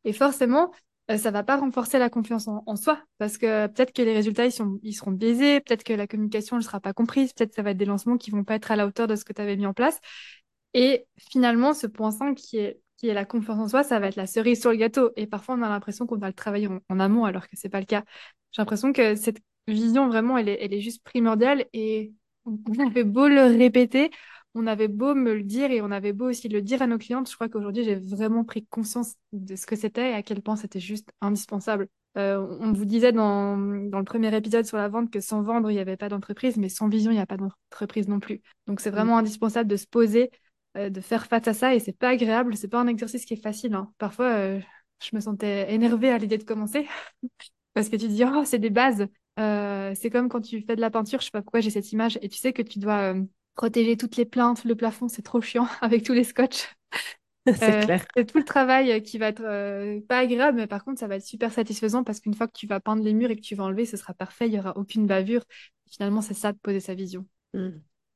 Et 0.04 0.12
forcément, 0.12 0.72
ça 1.08 1.14
euh, 1.14 1.18
ça 1.18 1.30
va 1.30 1.42
pas 1.42 1.56
renforcer 1.58 1.98
la 1.98 2.10
confiance 2.10 2.48
en, 2.48 2.76
soi 2.76 3.02
parce 3.18 3.36
que 3.38 3.66
peut-être 3.66 3.92
que 3.92 4.02
les 4.02 4.14
résultats 4.14 4.46
ils 4.46 4.52
seront 4.94 5.10
biaisés, 5.10 5.60
peut-être 5.60 5.84
que 5.84 5.92
la 5.92 6.06
communication 6.06 6.56
ne 6.56 6.62
sera 6.62 6.80
pas 6.80 6.92
comprise, 6.92 7.32
peut-être 7.32 7.50
que 7.50 7.56
ça 7.56 7.62
va 7.62 7.70
être 7.72 7.76
des 7.76 7.84
lancements 7.84 8.16
qui 8.16 8.30
vont 8.30 8.44
pas 8.44 8.54
être 8.54 8.70
à 8.70 8.76
la 8.76 8.86
hauteur 8.86 9.08
de 9.08 9.16
ce 9.16 9.24
que 9.24 9.32
tu 9.32 9.42
avais 9.42 9.56
mis 9.56 9.66
en 9.66 9.74
place. 9.74 9.98
Et 10.74 11.06
finalement, 11.18 11.74
ce 11.74 11.86
point 11.86 12.10
5 12.10 12.36
qui 12.36 12.58
est, 12.58 12.80
qui 12.96 13.08
est 13.08 13.14
la 13.14 13.24
confiance 13.24 13.58
en 13.58 13.68
soi, 13.68 13.82
ça 13.82 13.98
va 14.00 14.08
être 14.08 14.16
la 14.16 14.26
cerise 14.26 14.60
sur 14.60 14.70
le 14.70 14.76
gâteau. 14.76 15.10
Et 15.16 15.26
parfois, 15.26 15.56
on 15.56 15.62
a 15.62 15.68
l'impression 15.68 16.06
qu'on 16.06 16.18
va 16.18 16.28
le 16.28 16.34
travailler 16.34 16.68
en, 16.68 16.78
en 16.88 17.00
amont 17.00 17.24
alors 17.24 17.48
que 17.48 17.56
c'est 17.56 17.68
pas 17.68 17.80
le 17.80 17.86
cas. 17.86 18.04
J'ai 18.52 18.62
l'impression 18.62 18.92
que 18.92 19.16
cette 19.16 19.38
vision, 19.68 20.08
vraiment, 20.08 20.38
elle 20.38 20.48
est, 20.48 20.58
elle 20.60 20.74
est 20.74 20.80
juste 20.80 21.02
primordiale. 21.04 21.66
Et 21.72 22.12
on 22.44 22.58
avait 22.78 23.04
beau 23.04 23.28
le 23.28 23.42
répéter, 23.56 24.10
on 24.54 24.66
avait 24.66 24.88
beau 24.88 25.14
me 25.14 25.34
le 25.34 25.42
dire 25.42 25.70
et 25.70 25.80
on 25.80 25.90
avait 25.90 26.12
beau 26.12 26.28
aussi 26.28 26.48
le 26.48 26.62
dire 26.62 26.82
à 26.82 26.86
nos 26.86 26.98
clientes. 26.98 27.28
Je 27.30 27.34
crois 27.34 27.48
qu'aujourd'hui, 27.48 27.84
j'ai 27.84 27.96
vraiment 27.96 28.44
pris 28.44 28.66
conscience 28.66 29.14
de 29.32 29.56
ce 29.56 29.66
que 29.66 29.76
c'était 29.76 30.10
et 30.10 30.14
à 30.14 30.22
quel 30.22 30.42
point 30.42 30.56
c'était 30.56 30.80
juste 30.80 31.10
indispensable. 31.20 31.88
Euh, 32.18 32.46
on 32.60 32.72
vous 32.72 32.84
disait 32.84 33.12
dans, 33.12 33.56
dans, 33.56 33.98
le 33.98 34.04
premier 34.04 34.34
épisode 34.36 34.66
sur 34.66 34.76
la 34.76 34.88
vente 34.88 35.10
que 35.10 35.20
sans 35.20 35.42
vendre, 35.42 35.70
il 35.70 35.74
n'y 35.74 35.80
avait 35.80 35.96
pas 35.96 36.10
d'entreprise, 36.10 36.58
mais 36.58 36.68
sans 36.68 36.88
vision, 36.88 37.10
il 37.10 37.14
n'y 37.14 37.20
a 37.20 37.26
pas 37.26 37.38
d'entreprise 37.38 38.06
non 38.08 38.20
plus. 38.20 38.42
Donc, 38.66 38.80
c'est 38.80 38.90
vraiment 38.90 39.16
indispensable 39.16 39.70
de 39.70 39.76
se 39.76 39.86
poser, 39.86 40.30
euh, 40.76 40.90
de 40.90 41.00
faire 41.00 41.26
face 41.26 41.48
à 41.48 41.54
ça 41.54 41.74
et 41.74 41.80
c'est 41.80 41.96
pas 41.96 42.10
agréable. 42.10 42.56
C'est 42.56 42.68
pas 42.68 42.80
un 42.80 42.86
exercice 42.86 43.24
qui 43.24 43.34
est 43.34 43.42
facile. 43.42 43.74
Hein. 43.74 43.90
Parfois, 43.96 44.26
euh, 44.32 44.60
je 45.02 45.16
me 45.16 45.20
sentais 45.20 45.72
énervée 45.72 46.10
à 46.10 46.18
l'idée 46.18 46.38
de 46.38 46.44
commencer 46.44 46.86
parce 47.74 47.88
que 47.88 47.96
tu 47.96 48.06
te 48.06 48.12
dis, 48.12 48.24
oh, 48.24 48.44
c'est 48.44 48.58
des 48.58 48.70
bases. 48.70 49.06
Euh, 49.38 49.92
c'est 49.94 50.10
comme 50.10 50.28
quand 50.28 50.40
tu 50.40 50.62
fais 50.62 50.76
de 50.76 50.80
la 50.80 50.90
peinture, 50.90 51.20
je 51.20 51.26
sais 51.26 51.30
pas 51.30 51.42
pourquoi 51.42 51.60
j'ai 51.60 51.70
cette 51.70 51.90
image, 51.92 52.18
et 52.22 52.28
tu 52.28 52.38
sais 52.38 52.52
que 52.52 52.62
tu 52.62 52.78
dois 52.78 53.14
euh, 53.14 53.22
protéger 53.54 53.96
toutes 53.96 54.16
les 54.16 54.24
plaintes, 54.24 54.64
le 54.64 54.74
plafond, 54.74 55.08
c'est 55.08 55.22
trop 55.22 55.40
chiant 55.40 55.66
avec 55.80 56.04
tous 56.04 56.12
les 56.12 56.24
scotch. 56.24 56.68
c'est 57.46 57.62
euh, 57.62 57.84
clair. 57.84 58.04
C'est 58.16 58.26
tout 58.26 58.38
le 58.38 58.44
travail 58.44 59.02
qui 59.02 59.18
va 59.18 59.28
être 59.28 59.42
pas 60.06 60.18
agréable, 60.18 60.58
mais 60.58 60.66
par 60.66 60.84
contre, 60.84 61.00
ça 61.00 61.08
va 61.08 61.16
être 61.16 61.26
super 61.26 61.52
satisfaisant 61.52 62.04
parce 62.04 62.20
qu'une 62.20 62.34
fois 62.34 62.46
que 62.46 62.52
tu 62.52 62.66
vas 62.66 62.80
peindre 62.80 63.02
les 63.02 63.14
murs 63.14 63.30
et 63.30 63.36
que 63.36 63.40
tu 63.40 63.54
vas 63.54 63.64
enlever, 63.64 63.86
ce 63.86 63.96
sera 63.96 64.14
parfait, 64.14 64.46
il 64.48 64.54
y 64.54 64.58
aura 64.58 64.76
aucune 64.76 65.06
bavure. 65.06 65.42
Finalement, 65.90 66.22
c'est 66.22 66.34
ça 66.34 66.52
de 66.52 66.58
poser 66.58 66.80
sa 66.80 66.94
vision. 66.94 67.26
Mmh. 67.54 67.70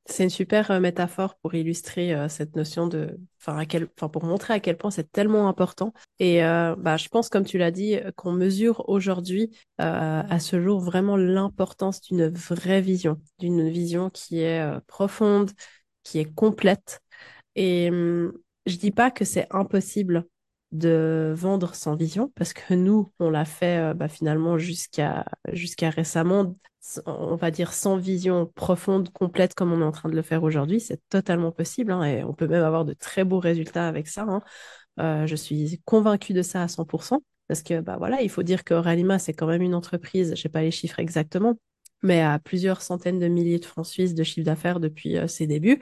C'est 0.09 0.23
une 0.23 0.29
super 0.29 0.71
euh, 0.71 0.79
métaphore 0.79 1.35
pour 1.35 1.53
illustrer 1.53 2.13
euh, 2.13 2.29
cette 2.29 2.55
notion 2.55 2.87
de, 2.87 3.19
enfin, 3.41 3.65
pour 4.07 4.23
montrer 4.23 4.53
à 4.53 4.59
quel 4.61 4.77
point 4.77 4.89
c'est 4.89 5.11
tellement 5.11 5.49
important. 5.49 5.93
Et 6.19 6.43
euh, 6.45 6.75
bah, 6.77 6.95
je 6.95 7.09
pense, 7.09 7.27
comme 7.27 7.43
tu 7.43 7.57
l'as 7.57 7.71
dit, 7.71 7.97
qu'on 8.15 8.31
mesure 8.31 8.87
aujourd'hui, 8.87 9.51
à 9.77 10.39
ce 10.39 10.61
jour, 10.61 10.79
vraiment 10.79 11.17
l'importance 11.17 12.01
d'une 12.01 12.29
vraie 12.29 12.81
vision, 12.81 13.19
d'une 13.39 13.69
vision 13.69 14.09
qui 14.09 14.39
est 14.39 14.65
profonde, 14.87 15.51
qui 16.03 16.19
est 16.19 16.33
complète. 16.33 17.01
Et 17.55 17.89
hum, 17.89 18.33
je 18.65 18.77
dis 18.77 18.91
pas 18.91 19.11
que 19.11 19.25
c'est 19.25 19.47
impossible 19.51 20.25
de 20.71 21.33
vendre 21.35 21.75
sans 21.75 21.95
vision 21.95 22.31
parce 22.35 22.53
que 22.53 22.73
nous, 22.73 23.11
on 23.19 23.29
l'a 23.29 23.45
fait 23.45 23.93
bah, 23.93 24.07
finalement 24.07 24.57
jusqu'à 24.57 25.25
jusqu'à 25.53 25.89
récemment 25.89 26.55
on 27.05 27.35
va 27.35 27.51
dire, 27.51 27.73
sans 27.73 27.97
vision 27.97 28.45
profonde, 28.55 29.09
complète, 29.11 29.53
comme 29.53 29.71
on 29.73 29.81
est 29.81 29.83
en 29.83 29.91
train 29.91 30.09
de 30.09 30.15
le 30.15 30.21
faire 30.21 30.43
aujourd'hui. 30.43 30.79
C'est 30.79 31.01
totalement 31.09 31.51
possible 31.51 31.91
hein, 31.91 32.03
et 32.03 32.23
on 32.23 32.33
peut 32.33 32.47
même 32.47 32.63
avoir 32.63 32.85
de 32.85 32.93
très 32.93 33.23
beaux 33.23 33.39
résultats 33.39 33.87
avec 33.87 34.07
ça. 34.07 34.23
Hein. 34.23 34.41
Euh, 34.99 35.27
je 35.27 35.35
suis 35.35 35.81
convaincue 35.85 36.33
de 36.33 36.41
ça 36.41 36.63
à 36.63 36.67
100%. 36.67 37.23
Parce 37.47 37.63
que 37.63 37.79
bah 37.79 37.95
voilà, 37.97 38.21
il 38.21 38.29
faut 38.29 38.43
dire 38.43 38.63
que 38.65 38.73
Ralima, 38.73 39.19
c'est 39.19 39.33
quand 39.33 39.47
même 39.47 39.61
une 39.61 39.75
entreprise, 39.75 40.33
je 40.35 40.41
sais 40.41 40.49
pas 40.49 40.61
les 40.61 40.71
chiffres 40.71 40.99
exactement, 40.99 41.57
mais 42.03 42.21
à 42.21 42.39
plusieurs 42.39 42.81
centaines 42.81 43.19
de 43.19 43.27
milliers 43.27 43.59
de 43.59 43.65
francs 43.65 43.85
suisses 43.85 44.13
de 44.13 44.23
chiffre 44.23 44.45
d'affaires 44.45 44.79
depuis 44.81 45.17
euh, 45.17 45.27
ses 45.27 45.47
débuts. 45.47 45.81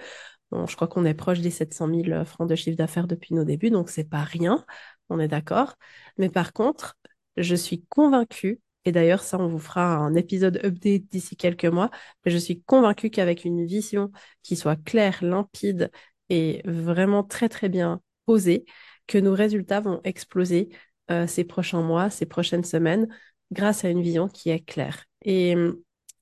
je 0.51 0.75
crois 0.75 0.87
qu'on 0.87 1.05
est 1.05 1.15
proche 1.15 1.39
des 1.39 1.49
700 1.51 1.89
000 1.89 2.25
francs 2.25 2.47
de 2.47 2.55
chiffre 2.55 2.77
d'affaires 2.77 3.07
depuis 3.07 3.33
nos 3.33 3.43
débuts, 3.43 3.71
donc 3.71 3.89
c'est 3.89 4.03
pas 4.09 4.23
rien, 4.23 4.63
on 5.09 5.19
est 5.19 5.27
d'accord. 5.27 5.75
Mais 6.17 6.29
par 6.29 6.53
contre, 6.53 6.97
je 7.37 7.55
suis 7.55 7.83
convaincue 7.89 8.61
et 8.85 8.91
d'ailleurs, 8.91 9.23
ça, 9.23 9.39
on 9.39 9.47
vous 9.47 9.59
fera 9.59 9.95
un 9.97 10.13
épisode 10.15 10.61
update 10.63 11.03
d'ici 11.09 11.35
quelques 11.35 11.65
mois. 11.65 11.89
Mais 12.25 12.31
je 12.31 12.37
suis 12.37 12.61
convaincue 12.63 13.09
qu'avec 13.09 13.43
une 13.43 13.65
vision 13.65 14.11
qui 14.43 14.55
soit 14.55 14.75
claire, 14.75 15.23
limpide 15.23 15.91
et 16.29 16.61
vraiment 16.65 17.23
très, 17.23 17.49
très 17.49 17.69
bien 17.69 18.01
posée, 18.25 18.65
que 19.07 19.17
nos 19.17 19.33
résultats 19.33 19.81
vont 19.81 20.01
exploser 20.03 20.69
euh, 21.11 21.27
ces 21.27 21.43
prochains 21.43 21.81
mois, 21.81 22.09
ces 22.09 22.25
prochaines 22.25 22.63
semaines, 22.63 23.07
grâce 23.51 23.85
à 23.85 23.89
une 23.89 24.01
vision 24.01 24.27
qui 24.27 24.49
est 24.49 24.59
claire. 24.59 25.05
Et 25.23 25.55
hum, 25.55 25.77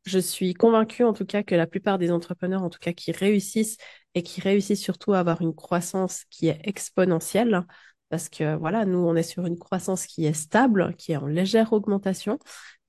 je 0.05 0.19
suis 0.19 0.53
convaincue, 0.53 1.03
en 1.03 1.13
tout 1.13 1.25
cas, 1.25 1.43
que 1.43 1.55
la 1.55 1.67
plupart 1.67 1.97
des 1.97 2.11
entrepreneurs, 2.11 2.63
en 2.63 2.69
tout 2.69 2.79
cas, 2.79 2.93
qui 2.93 3.11
réussissent 3.11 3.77
et 4.15 4.23
qui 4.23 4.41
réussissent 4.41 4.81
surtout 4.81 5.13
à 5.13 5.19
avoir 5.19 5.41
une 5.41 5.55
croissance 5.55 6.25
qui 6.29 6.47
est 6.47 6.59
exponentielle, 6.63 7.65
parce 8.13 8.29
que 8.29 8.55
voilà, 8.57 8.85
nous, 8.85 8.99
on 8.99 9.15
est 9.15 9.23
sur 9.23 9.47
une 9.47 9.57
croissance 9.57 10.05
qui 10.05 10.27
est 10.27 10.33
stable, 10.33 10.93
qui 10.99 11.13
est 11.13 11.17
en 11.17 11.25
légère 11.25 11.73
augmentation, 11.73 12.37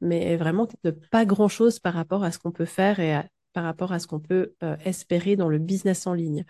mais 0.02 0.36
vraiment 0.36 0.68
de 0.84 0.90
pas 0.90 1.24
grand-chose 1.24 1.78
par 1.78 1.94
rapport 1.94 2.24
à 2.24 2.30
ce 2.30 2.38
qu'on 2.38 2.52
peut 2.52 2.66
faire 2.66 3.00
et 3.00 3.22
par 3.54 3.64
rapport 3.64 3.94
à 3.94 4.00
ce 4.00 4.06
qu'on 4.06 4.20
peut 4.20 4.52
espérer 4.84 5.34
dans 5.34 5.48
le 5.48 5.56
business 5.56 6.06
en 6.06 6.12
ligne. 6.12 6.44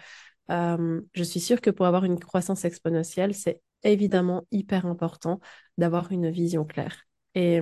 je 0.48 1.22
suis 1.22 1.38
sûre 1.38 1.60
que 1.60 1.70
pour 1.70 1.86
avoir 1.86 2.04
une 2.04 2.18
croissance 2.18 2.64
exponentielle, 2.64 3.32
c'est 3.32 3.60
évidemment 3.84 4.42
hyper 4.50 4.86
important 4.86 5.38
d'avoir 5.78 6.10
une 6.10 6.28
vision 6.28 6.64
claire. 6.64 7.06
Et 7.36 7.60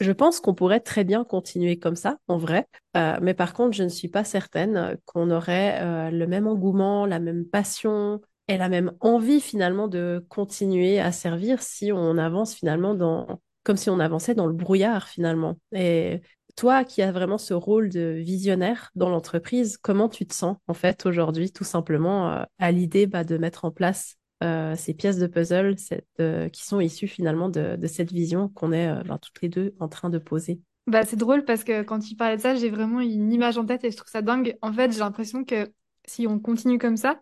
je 0.00 0.10
pense 0.10 0.40
qu'on 0.40 0.54
pourrait 0.54 0.80
très 0.80 1.04
bien 1.04 1.22
continuer 1.22 1.78
comme 1.78 1.94
ça, 1.94 2.18
en 2.26 2.36
vrai. 2.36 2.66
mais 2.96 3.34
par 3.34 3.52
contre, 3.52 3.76
je 3.76 3.84
ne 3.84 3.88
suis 3.88 4.08
pas 4.08 4.24
certaine 4.24 4.98
qu'on 5.04 5.30
aurait 5.30 6.10
le 6.10 6.26
même 6.26 6.48
engouement, 6.48 7.06
la 7.06 7.20
même 7.20 7.44
passion, 7.44 8.20
et 8.48 8.56
la 8.56 8.68
même 8.68 8.92
envie 9.00 9.40
finalement 9.40 9.88
de 9.88 10.24
continuer 10.28 10.98
à 10.98 11.12
servir 11.12 11.62
si 11.62 11.92
on 11.92 12.16
avance 12.16 12.54
finalement 12.54 12.94
dans 12.94 13.40
comme 13.62 13.76
si 13.76 13.90
on 13.90 14.00
avançait 14.00 14.34
dans 14.34 14.46
le 14.46 14.54
brouillard 14.54 15.08
finalement. 15.08 15.58
Et 15.72 16.22
toi 16.56 16.84
qui 16.84 17.02
as 17.02 17.12
vraiment 17.12 17.36
ce 17.36 17.52
rôle 17.52 17.90
de 17.90 18.16
visionnaire 18.18 18.90
dans 18.94 19.10
l'entreprise, 19.10 19.76
comment 19.76 20.08
tu 20.08 20.26
te 20.26 20.34
sens 20.34 20.56
en 20.66 20.74
fait 20.74 21.04
aujourd'hui 21.04 21.52
tout 21.52 21.64
simplement 21.64 22.32
euh, 22.32 22.42
à 22.58 22.72
l'idée 22.72 23.06
bah, 23.06 23.24
de 23.24 23.36
mettre 23.36 23.66
en 23.66 23.70
place 23.70 24.16
euh, 24.42 24.74
ces 24.76 24.94
pièces 24.94 25.18
de 25.18 25.26
puzzle 25.26 25.76
euh, 26.20 26.48
qui 26.48 26.64
sont 26.64 26.80
issues 26.80 27.08
finalement 27.08 27.50
de, 27.50 27.78
cette 27.86 28.12
vision 28.12 28.48
qu'on 28.48 28.72
est 28.72 29.04
bah, 29.04 29.18
toutes 29.20 29.42
les 29.42 29.48
deux 29.50 29.74
en 29.78 29.88
train 29.88 30.08
de 30.08 30.18
poser? 30.18 30.60
Bah, 30.86 31.04
C'est 31.04 31.16
drôle 31.16 31.44
parce 31.44 31.64
que 31.64 31.82
quand 31.82 31.98
tu 31.98 32.16
parlais 32.16 32.38
de 32.38 32.42
ça, 32.42 32.54
j'ai 32.54 32.70
vraiment 32.70 33.00
une 33.00 33.30
image 33.30 33.58
en 33.58 33.66
tête 33.66 33.84
et 33.84 33.90
je 33.90 33.96
trouve 33.96 34.10
ça 34.10 34.22
dingue. 34.22 34.56
En 34.62 34.72
fait, 34.72 34.92
j'ai 34.92 35.00
l'impression 35.00 35.44
que 35.44 35.70
si 36.06 36.26
on 36.26 36.38
continue 36.38 36.78
comme 36.78 36.96
ça, 36.96 37.20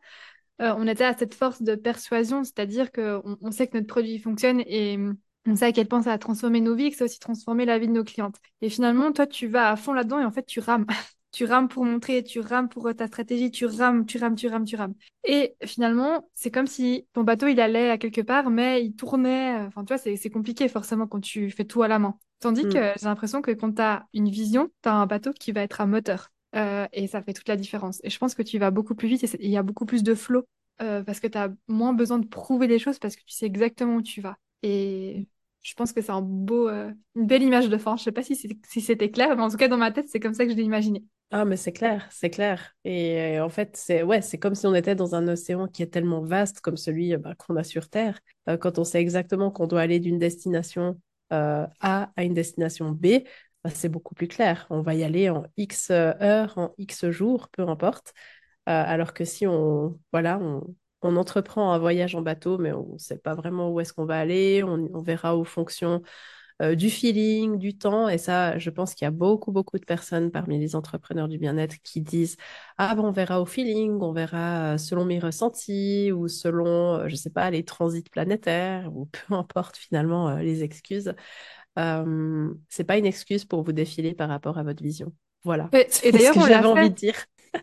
euh, 0.60 0.74
on 0.76 0.86
était 0.86 1.04
à 1.04 1.16
cette 1.16 1.34
force 1.34 1.62
de 1.62 1.74
persuasion, 1.74 2.44
c'est-à-dire 2.44 2.90
qu'on 2.92 3.36
on 3.40 3.50
sait 3.50 3.66
que 3.66 3.76
notre 3.76 3.86
produit 3.86 4.18
fonctionne 4.18 4.60
et 4.60 4.98
on 5.46 5.54
sait 5.54 5.66
à 5.66 5.72
quel 5.72 5.86
point 5.86 6.02
ça 6.02 6.12
a 6.12 6.18
transformé 6.18 6.60
nos 6.60 6.74
vies, 6.74 6.90
que 6.90 6.96
ça 6.96 7.04
a 7.04 7.06
aussi 7.06 7.18
transformé 7.18 7.64
la 7.64 7.78
vie 7.78 7.88
de 7.88 7.92
nos 7.92 8.04
clientes. 8.04 8.36
Et 8.62 8.70
finalement, 8.70 9.12
toi, 9.12 9.26
tu 9.26 9.46
vas 9.46 9.70
à 9.70 9.76
fond 9.76 9.92
là-dedans 9.92 10.20
et 10.20 10.24
en 10.24 10.30
fait, 10.30 10.46
tu 10.46 10.60
rames. 10.60 10.86
tu 11.32 11.44
rames 11.44 11.68
pour 11.68 11.84
montrer, 11.84 12.24
tu 12.24 12.40
rames 12.40 12.68
pour 12.68 12.88
ta 12.96 13.06
stratégie, 13.06 13.50
tu 13.50 13.66
rames, 13.66 14.06
tu 14.06 14.16
rames, 14.18 14.34
tu 14.34 14.48
rames, 14.48 14.64
tu 14.64 14.76
rames. 14.76 14.94
Et 15.24 15.54
finalement, 15.64 16.28
c'est 16.34 16.50
comme 16.50 16.66
si 16.66 17.06
ton 17.12 17.24
bateau, 17.24 17.46
il 17.46 17.60
allait 17.60 17.90
à 17.90 17.98
quelque 17.98 18.22
part, 18.22 18.48
mais 18.48 18.82
il 18.82 18.94
tournait. 18.94 19.56
Enfin, 19.66 19.84
tu 19.84 19.94
vois, 19.94 19.98
c'est 19.98 20.30
compliqué 20.30 20.68
forcément 20.68 21.06
quand 21.06 21.20
tu 21.20 21.50
fais 21.50 21.64
tout 21.64 21.82
à 21.82 21.88
la 21.88 21.98
main. 21.98 22.18
Tandis 22.40 22.64
mm. 22.64 22.72
que 22.72 22.92
j'ai 22.98 23.06
l'impression 23.06 23.42
que 23.42 23.50
quand 23.50 23.74
tu 23.74 23.82
as 23.82 24.06
une 24.14 24.30
vision, 24.30 24.70
tu 24.82 24.88
as 24.88 24.94
un 24.94 25.06
bateau 25.06 25.32
qui 25.32 25.52
va 25.52 25.62
être 25.62 25.80
à 25.80 25.86
moteur. 25.86 26.30
Euh, 26.56 26.86
et 26.92 27.06
ça 27.06 27.22
fait 27.22 27.32
toute 27.32 27.48
la 27.48 27.56
différence. 27.56 28.00
Et 28.02 28.10
je 28.10 28.18
pense 28.18 28.34
que 28.34 28.42
tu 28.42 28.58
vas 28.58 28.70
beaucoup 28.70 28.94
plus 28.94 29.08
vite 29.08 29.24
et 29.24 29.28
il 29.40 29.50
y 29.50 29.56
a 29.56 29.62
beaucoup 29.62 29.84
plus 29.86 30.02
de 30.02 30.14
flow 30.14 30.46
euh, 30.80 31.02
parce 31.02 31.20
que 31.20 31.26
tu 31.26 31.36
as 31.38 31.50
moins 31.68 31.92
besoin 31.92 32.18
de 32.18 32.26
prouver 32.26 32.66
des 32.66 32.78
choses 32.78 32.98
parce 32.98 33.16
que 33.16 33.22
tu 33.22 33.34
sais 33.34 33.46
exactement 33.46 33.96
où 33.96 34.02
tu 34.02 34.20
vas. 34.20 34.36
Et 34.62 35.28
je 35.62 35.74
pense 35.74 35.92
que 35.92 36.00
c'est 36.00 36.12
un 36.12 36.22
beau, 36.22 36.68
euh, 36.68 36.90
une 37.14 37.26
belle 37.26 37.42
image 37.42 37.68
de 37.68 37.76
fin. 37.76 37.96
Je 37.96 38.04
sais 38.04 38.12
pas 38.12 38.22
si 38.22 38.36
c'était 38.36 39.10
clair, 39.10 39.36
mais 39.36 39.42
en 39.42 39.50
tout 39.50 39.56
cas 39.56 39.68
dans 39.68 39.76
ma 39.76 39.90
tête, 39.90 40.08
c'est 40.08 40.20
comme 40.20 40.34
ça 40.34 40.44
que 40.46 40.52
je 40.52 40.56
l'ai 40.56 40.62
imaginé. 40.62 41.04
Ah, 41.32 41.44
mais 41.44 41.56
c'est 41.56 41.72
clair, 41.72 42.06
c'est 42.10 42.30
clair. 42.30 42.74
Et 42.84 43.40
en 43.40 43.48
fait, 43.48 43.76
c'est 43.76 44.02
ouais, 44.04 44.22
c'est 44.22 44.38
comme 44.38 44.54
si 44.54 44.66
on 44.66 44.74
était 44.74 44.94
dans 44.94 45.16
un 45.16 45.26
océan 45.26 45.66
qui 45.66 45.82
est 45.82 45.88
tellement 45.88 46.22
vaste 46.22 46.60
comme 46.60 46.76
celui 46.76 47.16
bah, 47.16 47.34
qu'on 47.34 47.56
a 47.56 47.64
sur 47.64 47.88
Terre. 47.88 48.20
quand 48.60 48.78
on 48.78 48.84
sait 48.84 49.00
exactement 49.00 49.50
qu'on 49.50 49.66
doit 49.66 49.80
aller 49.80 49.98
d'une 49.98 50.18
destination 50.18 51.00
A 51.30 51.68
à 52.16 52.22
une 52.22 52.32
destination 52.32 52.92
B, 52.92 53.24
bah, 53.66 53.72
c'est 53.74 53.88
beaucoup 53.88 54.14
plus 54.14 54.28
clair. 54.28 54.66
On 54.70 54.80
va 54.80 54.94
y 54.94 55.02
aller 55.02 55.28
en 55.28 55.44
X 55.56 55.90
heures, 55.90 56.56
en 56.56 56.72
X 56.78 57.10
jours, 57.10 57.48
peu 57.48 57.68
importe. 57.68 58.14
Euh, 58.68 58.84
alors 58.86 59.12
que 59.12 59.24
si 59.24 59.46
on, 59.46 59.98
voilà, 60.12 60.38
on, 60.40 61.16
entreprend 61.16 61.72
un 61.72 61.78
voyage 61.78 62.14
en 62.16 62.22
bateau, 62.22 62.58
mais 62.58 62.72
on 62.72 62.94
ne 62.94 62.98
sait 62.98 63.18
pas 63.18 63.34
vraiment 63.34 63.70
où 63.70 63.80
est-ce 63.80 63.92
qu'on 63.92 64.06
va 64.06 64.18
aller, 64.20 64.62
on, 64.64 65.00
verra 65.02 65.36
aux 65.36 65.44
fonctions 65.44 66.02
euh, 66.62 66.74
du 66.76 66.90
feeling, 66.90 67.58
du 67.58 67.76
temps. 67.78 68.08
Et 68.08 68.18
ça, 68.18 68.58
je 68.58 68.70
pense 68.70 68.94
qu'il 68.94 69.04
y 69.04 69.08
a 69.08 69.10
beaucoup, 69.12 69.52
beaucoup 69.52 69.78
de 69.78 69.84
personnes 69.84 70.30
parmi 70.30 70.58
les 70.58 70.76
entrepreneurs 70.76 71.28
du 71.28 71.38
bien-être 71.38 71.76
qui 71.82 72.00
disent 72.00 72.36
Ah, 72.78 72.94
bon, 72.94 73.08
on 73.08 73.12
verra 73.12 73.40
au 73.40 73.46
feeling, 73.46 74.00
on 74.00 74.12
verra 74.12 74.74
euh, 74.74 74.78
selon 74.78 75.04
mes 75.04 75.18
ressentis 75.18 76.12
ou 76.12 76.28
selon, 76.28 77.08
je 77.08 77.12
ne 77.12 77.16
sais 77.16 77.30
pas, 77.30 77.50
les 77.50 77.64
transits 77.64 78.10
planétaires 78.10 78.94
ou 78.96 79.06
peu 79.06 79.34
importe 79.34 79.76
finalement 79.76 80.36
les 80.38 80.62
excuses 80.64 81.14
euh, 81.78 82.48
c'est 82.68 82.84
pas 82.84 82.98
une 82.98 83.06
excuse 83.06 83.44
pour 83.44 83.62
vous 83.62 83.72
défiler 83.72 84.14
par 84.14 84.28
rapport 84.28 84.58
à 84.58 84.62
votre 84.62 84.82
vision. 84.82 85.12
Voilà. 85.44 85.70
Et, 86.02 86.12
d'ailleurs, 86.12 86.34
ce 86.34 86.40
que 86.40 86.46
j'avais 86.48 86.66
envie 86.66 86.90
de 86.90 86.94
dire. 86.94 87.14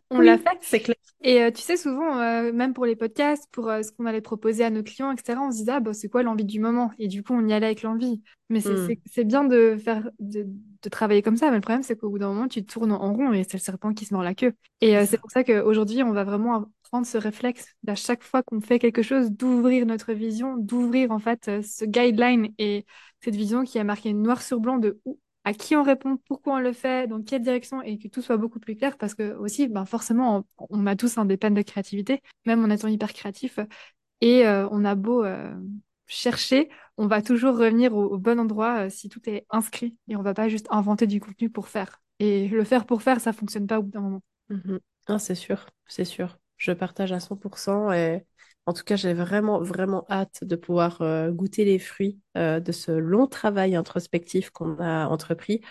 On 0.10 0.19
l'a 0.19 0.38
fait. 0.38 0.58
C'est 0.62 0.79
clair. 0.79 0.95
Et 1.21 1.41
euh, 1.41 1.51
tu 1.51 1.62
sais, 1.62 1.77
souvent, 1.77 2.19
euh, 2.19 2.51
même 2.51 2.73
pour 2.73 2.86
les 2.86 2.97
podcasts, 2.97 3.47
pour 3.51 3.65
ce 3.65 3.91
qu'on 3.91 4.06
allait 4.06 4.21
proposer 4.21 4.65
à 4.65 4.69
nos 4.69 4.84
clients, 4.84 5.12
etc., 5.12 5.39
on 5.41 5.51
se 5.51 5.58
disait, 5.58 5.71
ah, 5.71 5.79
bah, 5.79 5.93
c'est 5.93 6.10
quoi 6.10 6.21
l'envie 6.21 6.43
du 6.43 6.60
moment? 6.60 6.91
Et 6.99 7.08
du 7.08 7.23
coup, 7.23 7.34
on 7.34 7.47
y 7.47 7.53
allait 7.53 7.67
avec 7.67 7.82
l'envie. 7.82 8.21
Mais 8.49 8.60
c'est 8.60 9.23
hmm. 9.23 9.27
bien 9.27 9.43
de 9.45 9.77
faire, 9.77 10.10
de, 10.19 10.45
de, 10.84 10.89
travailler 10.89 11.21
comme 11.21 11.38
ça. 11.38 11.49
Mais 11.49 11.56
le 11.56 11.62
problème, 11.62 11.84
c'est 11.84 11.95
qu'au 11.95 12.10
bout 12.10 12.19
d'un 12.19 12.27
moment, 12.27 12.47
tu 12.47 12.65
tournes 12.65 12.91
en 12.91 13.13
rond 13.13 13.32
et 13.32 13.43
c'est 13.43 13.58
le 13.58 13.63
serpent 13.63 13.93
qui 13.93 14.06
se 14.06 14.13
mord 14.13 14.21
la 14.21 14.36
queue. 14.36 14.53
Et 14.82 15.06
c'est 15.06 15.17
pour 15.17 15.32
ça 15.32 15.43
qu'aujourd'hui, 15.43 16.03
on 16.03 16.12
va 16.12 16.25
vraiment 16.25 16.65
prendre 16.84 17.08
ce 17.08 17.17
réflexe 17.17 17.73
d'à 17.84 17.95
chaque 17.95 18.21
fois 18.21 18.43
qu'on 18.43 18.60
fait 18.60 18.77
quelque 18.77 19.01
chose, 19.01 19.32
d'ouvrir 19.32 19.86
notre 19.86 20.13
vision, 20.13 20.58
d'ouvrir 20.58 21.12
en 21.12 21.19
fait 21.19 21.49
ce 21.63 21.86
guideline 21.86 22.49
et 22.60 22.86
cette 23.21 23.36
vision 23.36 23.63
qui 23.63 23.79
a 23.79 23.84
marqué 23.84 24.13
noir 24.13 24.41
sur 24.41 24.60
blanc 24.60 24.77
de 24.77 24.99
où, 25.06 25.17
à 25.43 25.53
qui 25.53 25.75
on 25.75 25.84
répond, 25.84 26.17
pourquoi 26.27 26.56
on 26.56 26.60
le 26.60 26.73
fait, 26.73 27.08
dans 27.08 27.21
quelle 27.21 27.41
direction, 27.41 27.82
et 27.82 27.97
que 27.97 28.08
tout 28.08 28.21
soit 28.21 28.38
beaucoup 28.38 28.60
plus 28.60 28.75
clair, 28.75 28.97
parce 28.97 29.13
que 29.13 29.34
aussi, 29.36 29.67
ben 29.67 29.86
forcément, 29.86 30.45
on, 30.58 30.88
a 30.88 30.95
tous 30.95 31.17
un 31.17 31.25
des 31.25 31.38
peines 31.38 31.53
de 31.53 31.62
créativité, 31.62 32.21
même 32.45 32.63
en 32.63 32.69
étant 32.69 32.88
hyper 32.88 33.13
créatif, 33.13 33.60
et 34.21 34.47
euh, 34.47 34.67
on 34.71 34.86
a 34.86 34.95
beau 34.95 35.23
euh, 35.23 35.53
chercher, 36.08 36.69
on 36.97 37.08
va 37.08 37.21
toujours 37.21 37.58
revenir 37.58 37.93
au, 37.95 38.17
bon 38.17 38.39
endroit 38.39 38.86
euh, 38.86 38.89
si 38.89 39.10
tout 39.10 39.21
est 39.29 39.45
inscrit, 39.49 39.97
et 40.08 40.15
on 40.15 40.21
va 40.21 40.34
pas 40.34 40.47
juste 40.47 40.67
inventer 40.69 41.08
du 41.08 41.19
contenu 41.19 41.49
pour 41.49 41.67
faire. 41.67 42.01
Et 42.19 42.47
le 42.47 42.63
faire 42.63 42.86
pour 42.86 43.01
faire, 43.01 43.19
ça 43.19 43.34
fonctionne 43.34 43.67
pas 43.67 43.79
au 43.79 43.84
bout 43.84 43.91
d'un 43.91 44.01
moment. 44.01 44.23
Ah, 45.08 45.19
c'est 45.19 45.36
sûr, 45.36 45.65
c'est 45.88 46.06
sûr. 46.06 46.38
Je 46.58 46.71
partage 46.71 47.12
à 47.12 47.19
100% 47.19 47.91
et 47.91 48.25
en 48.65 48.73
tout 48.73 48.84
cas, 48.84 48.95
j'ai 48.95 49.13
vraiment, 49.13 49.62
vraiment 49.62 50.06
hâte 50.10 50.43
de 50.43 50.56
pouvoir 50.56 51.02
euh, 51.02 51.32
goûter 51.32 51.65
les 51.65 51.80
fruits 51.80 52.19
euh, 52.38 52.60
de 52.60 52.71
ce 52.71 52.91
long 52.91 53.28
travail 53.28 53.76
introspectif 53.76 54.52
qu'on 54.52 54.80
a 54.80 55.08
entrepris. 55.08 55.62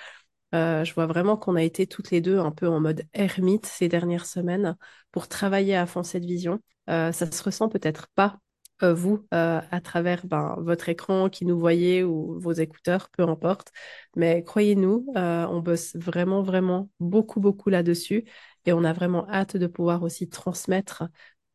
Euh, 0.54 0.84
je 0.84 0.92
vois 0.92 1.06
vraiment 1.06 1.38
qu'on 1.38 1.56
a 1.56 1.62
été 1.62 1.86
toutes 1.86 2.10
les 2.10 2.20
deux 2.20 2.38
un 2.38 2.50
peu 2.50 2.68
en 2.68 2.80
mode 2.80 3.04
ermite 3.14 3.64
ces 3.64 3.88
dernières 3.88 4.26
semaines 4.26 4.76
pour 5.10 5.28
travailler 5.28 5.74
à 5.76 5.86
fond 5.86 6.02
cette 6.02 6.24
vision. 6.26 6.60
ça 6.86 7.12
se 7.12 7.42
ressent 7.42 7.68
peut-être 7.70 8.08
pas, 8.14 8.38
vous, 8.82 9.26
à 9.30 9.80
travers 9.82 10.26
ben, 10.26 10.56
votre 10.58 10.88
écran 10.88 11.30
qui 11.30 11.46
nous 11.46 11.58
voyez 11.58 12.02
ou 12.04 12.38
vos 12.40 12.52
écouteurs, 12.52 13.08
peu 13.10 13.22
importe. 13.22 13.70
Mais 14.16 14.42
croyez-nous, 14.44 15.06
on 15.14 15.60
bosse 15.60 15.96
vraiment, 15.96 16.42
vraiment 16.42 16.90
beaucoup, 17.00 17.40
beaucoup 17.40 17.70
là-dessus. 17.70 18.24
Et 18.66 18.72
on 18.74 18.84
a 18.84 18.92
vraiment 18.92 19.26
hâte 19.30 19.56
de 19.56 19.66
pouvoir 19.66 20.02
aussi 20.02 20.28
transmettre 20.28 21.04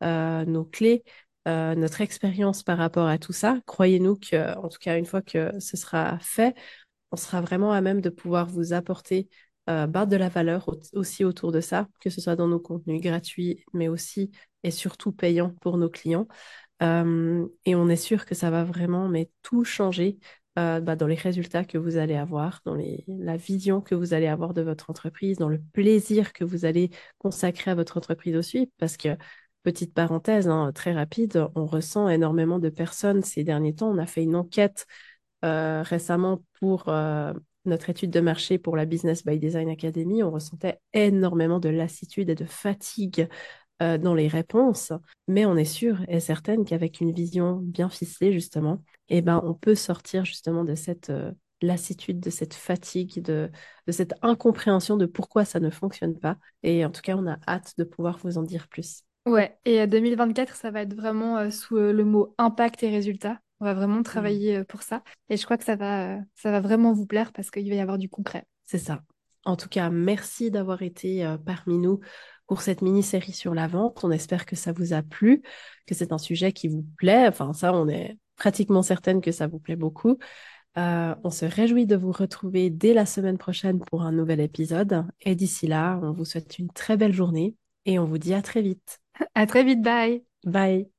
nos 0.00 0.64
clés, 0.64 1.04
euh, 1.48 1.74
notre 1.74 2.00
expérience 2.00 2.62
par 2.62 2.78
rapport 2.78 3.08
à 3.08 3.18
tout 3.18 3.32
ça. 3.32 3.58
Croyez-nous 3.66 4.16
que, 4.16 4.56
en 4.58 4.68
tout 4.68 4.78
cas, 4.78 4.98
une 4.98 5.06
fois 5.06 5.22
que 5.22 5.58
ce 5.60 5.76
sera 5.76 6.18
fait, 6.20 6.54
on 7.12 7.16
sera 7.16 7.40
vraiment 7.40 7.72
à 7.72 7.80
même 7.80 8.00
de 8.00 8.10
pouvoir 8.10 8.46
vous 8.46 8.72
apporter 8.72 9.28
euh, 9.68 9.86
de 9.86 10.16
la 10.16 10.28
valeur 10.28 10.68
aussi 10.94 11.24
autour 11.24 11.52
de 11.52 11.60
ça, 11.60 11.88
que 12.00 12.10
ce 12.10 12.20
soit 12.20 12.36
dans 12.36 12.48
nos 12.48 12.60
contenus 12.60 13.02
gratuits, 13.02 13.64
mais 13.74 13.88
aussi 13.88 14.30
et 14.62 14.70
surtout 14.70 15.12
payants 15.12 15.54
pour 15.60 15.78
nos 15.78 15.90
clients. 15.90 16.26
Euh, 16.82 17.46
et 17.64 17.74
on 17.74 17.88
est 17.88 17.96
sûr 17.96 18.24
que 18.24 18.34
ça 18.34 18.50
va 18.50 18.64
vraiment 18.64 19.08
mais 19.08 19.30
tout 19.42 19.64
changer 19.64 20.18
euh, 20.58 20.80
bah, 20.80 20.96
dans 20.96 21.06
les 21.06 21.16
résultats 21.16 21.64
que 21.64 21.76
vous 21.76 21.96
allez 21.96 22.16
avoir, 22.16 22.60
dans 22.64 22.76
la 23.06 23.36
vision 23.36 23.80
que 23.80 23.94
vous 23.94 24.14
allez 24.14 24.26
avoir 24.26 24.54
de 24.54 24.62
votre 24.62 24.90
entreprise, 24.90 25.38
dans 25.38 25.48
le 25.48 25.60
plaisir 25.72 26.32
que 26.32 26.44
vous 26.44 26.64
allez 26.64 26.90
consacrer 27.18 27.70
à 27.70 27.74
votre 27.74 27.96
entreprise 27.96 28.36
aussi, 28.36 28.72
parce 28.78 28.96
que 28.96 29.16
Petite 29.62 29.92
parenthèse, 29.92 30.48
hein, 30.48 30.70
très 30.72 30.92
rapide, 30.92 31.48
on 31.54 31.66
ressent 31.66 32.08
énormément 32.08 32.58
de 32.58 32.68
personnes 32.68 33.22
ces 33.22 33.44
derniers 33.44 33.74
temps. 33.74 33.90
On 33.90 33.98
a 33.98 34.06
fait 34.06 34.22
une 34.22 34.36
enquête 34.36 34.86
euh, 35.44 35.82
récemment 35.82 36.42
pour 36.58 36.88
euh, 36.88 37.32
notre 37.64 37.90
étude 37.90 38.10
de 38.10 38.20
marché 38.20 38.58
pour 38.58 38.76
la 38.76 38.86
Business 38.86 39.24
by 39.24 39.38
Design 39.38 39.68
Academy. 39.68 40.22
On 40.22 40.30
ressentait 40.30 40.80
énormément 40.94 41.58
de 41.58 41.68
lassitude 41.68 42.30
et 42.30 42.34
de 42.34 42.44
fatigue 42.44 43.28
euh, 43.82 43.98
dans 43.98 44.14
les 44.14 44.28
réponses, 44.28 44.92
mais 45.26 45.44
on 45.44 45.56
est 45.56 45.64
sûr 45.64 45.98
et 46.08 46.20
certaine 46.20 46.64
qu'avec 46.64 47.00
une 47.00 47.12
vision 47.12 47.56
bien 47.56 47.88
ficelée, 47.88 48.32
justement, 48.32 48.82
eh 49.08 49.22
ben, 49.22 49.40
on 49.44 49.54
peut 49.54 49.74
sortir 49.74 50.24
justement 50.24 50.64
de 50.64 50.74
cette 50.74 51.12
lassitude, 51.62 52.20
de 52.20 52.30
cette 52.30 52.54
fatigue, 52.54 53.20
de, 53.22 53.50
de 53.86 53.92
cette 53.92 54.14
incompréhension 54.22 54.96
de 54.96 55.06
pourquoi 55.06 55.44
ça 55.44 55.60
ne 55.60 55.70
fonctionne 55.70 56.18
pas. 56.18 56.38
Et 56.62 56.84
en 56.84 56.90
tout 56.90 57.02
cas, 57.02 57.16
on 57.16 57.26
a 57.26 57.38
hâte 57.46 57.74
de 57.78 57.84
pouvoir 57.84 58.18
vous 58.18 58.38
en 58.38 58.42
dire 58.42 58.68
plus. 58.68 59.02
Ouais, 59.28 59.58
et 59.66 59.86
2024, 59.86 60.56
ça 60.56 60.70
va 60.70 60.80
être 60.80 60.94
vraiment 60.94 61.36
euh, 61.36 61.50
sous 61.50 61.76
euh, 61.76 61.92
le 61.92 62.04
mot 62.04 62.34
impact 62.38 62.82
et 62.82 62.88
résultat. 62.88 63.38
On 63.60 63.66
va 63.66 63.74
vraiment 63.74 64.02
travailler 64.02 64.58
euh, 64.58 64.64
pour 64.64 64.82
ça. 64.82 65.02
Et 65.28 65.36
je 65.36 65.44
crois 65.44 65.58
que 65.58 65.64
ça 65.64 65.76
va, 65.76 66.18
ça 66.34 66.50
va 66.50 66.60
vraiment 66.60 66.94
vous 66.94 67.04
plaire 67.04 67.32
parce 67.32 67.50
qu'il 67.50 67.68
va 67.68 67.74
y 67.74 67.80
avoir 67.80 67.98
du 67.98 68.08
concret. 68.08 68.46
C'est 68.64 68.78
ça. 68.78 69.02
En 69.44 69.56
tout 69.56 69.68
cas, 69.68 69.90
merci 69.90 70.50
d'avoir 70.50 70.80
été 70.80 71.36
parmi 71.44 71.78
nous 71.78 72.00
pour 72.46 72.62
cette 72.62 72.80
mini-série 72.80 73.32
sur 73.32 73.54
la 73.54 73.66
vente. 73.66 74.02
On 74.02 74.10
espère 74.10 74.46
que 74.46 74.56
ça 74.56 74.72
vous 74.72 74.94
a 74.94 75.02
plu, 75.02 75.42
que 75.86 75.94
c'est 75.94 76.12
un 76.12 76.18
sujet 76.18 76.52
qui 76.52 76.68
vous 76.68 76.84
plaît. 76.96 77.28
Enfin, 77.28 77.52
ça, 77.52 77.72
on 77.72 77.88
est 77.88 78.18
pratiquement 78.36 78.82
certaine 78.82 79.20
que 79.20 79.32
ça 79.32 79.46
vous 79.46 79.58
plaît 79.58 79.76
beaucoup. 79.76 80.18
Euh, 80.78 81.14
on 81.24 81.30
se 81.30 81.44
réjouit 81.44 81.86
de 81.86 81.96
vous 81.96 82.12
retrouver 82.12 82.70
dès 82.70 82.94
la 82.94 83.06
semaine 83.06 83.38
prochaine 83.38 83.78
pour 83.78 84.02
un 84.02 84.12
nouvel 84.12 84.40
épisode. 84.40 85.06
Et 85.20 85.34
d'ici 85.34 85.66
là, 85.66 85.98
on 86.02 86.12
vous 86.12 86.24
souhaite 86.24 86.58
une 86.58 86.70
très 86.70 86.96
belle 86.96 87.14
journée 87.14 87.54
et 87.84 87.98
on 87.98 88.04
vous 88.04 88.18
dit 88.18 88.34
à 88.34 88.42
très 88.42 88.62
vite. 88.62 89.00
À 89.34 89.46
très 89.46 89.64
vite, 89.64 89.82
bye. 89.82 90.22
Bye. 90.44 90.90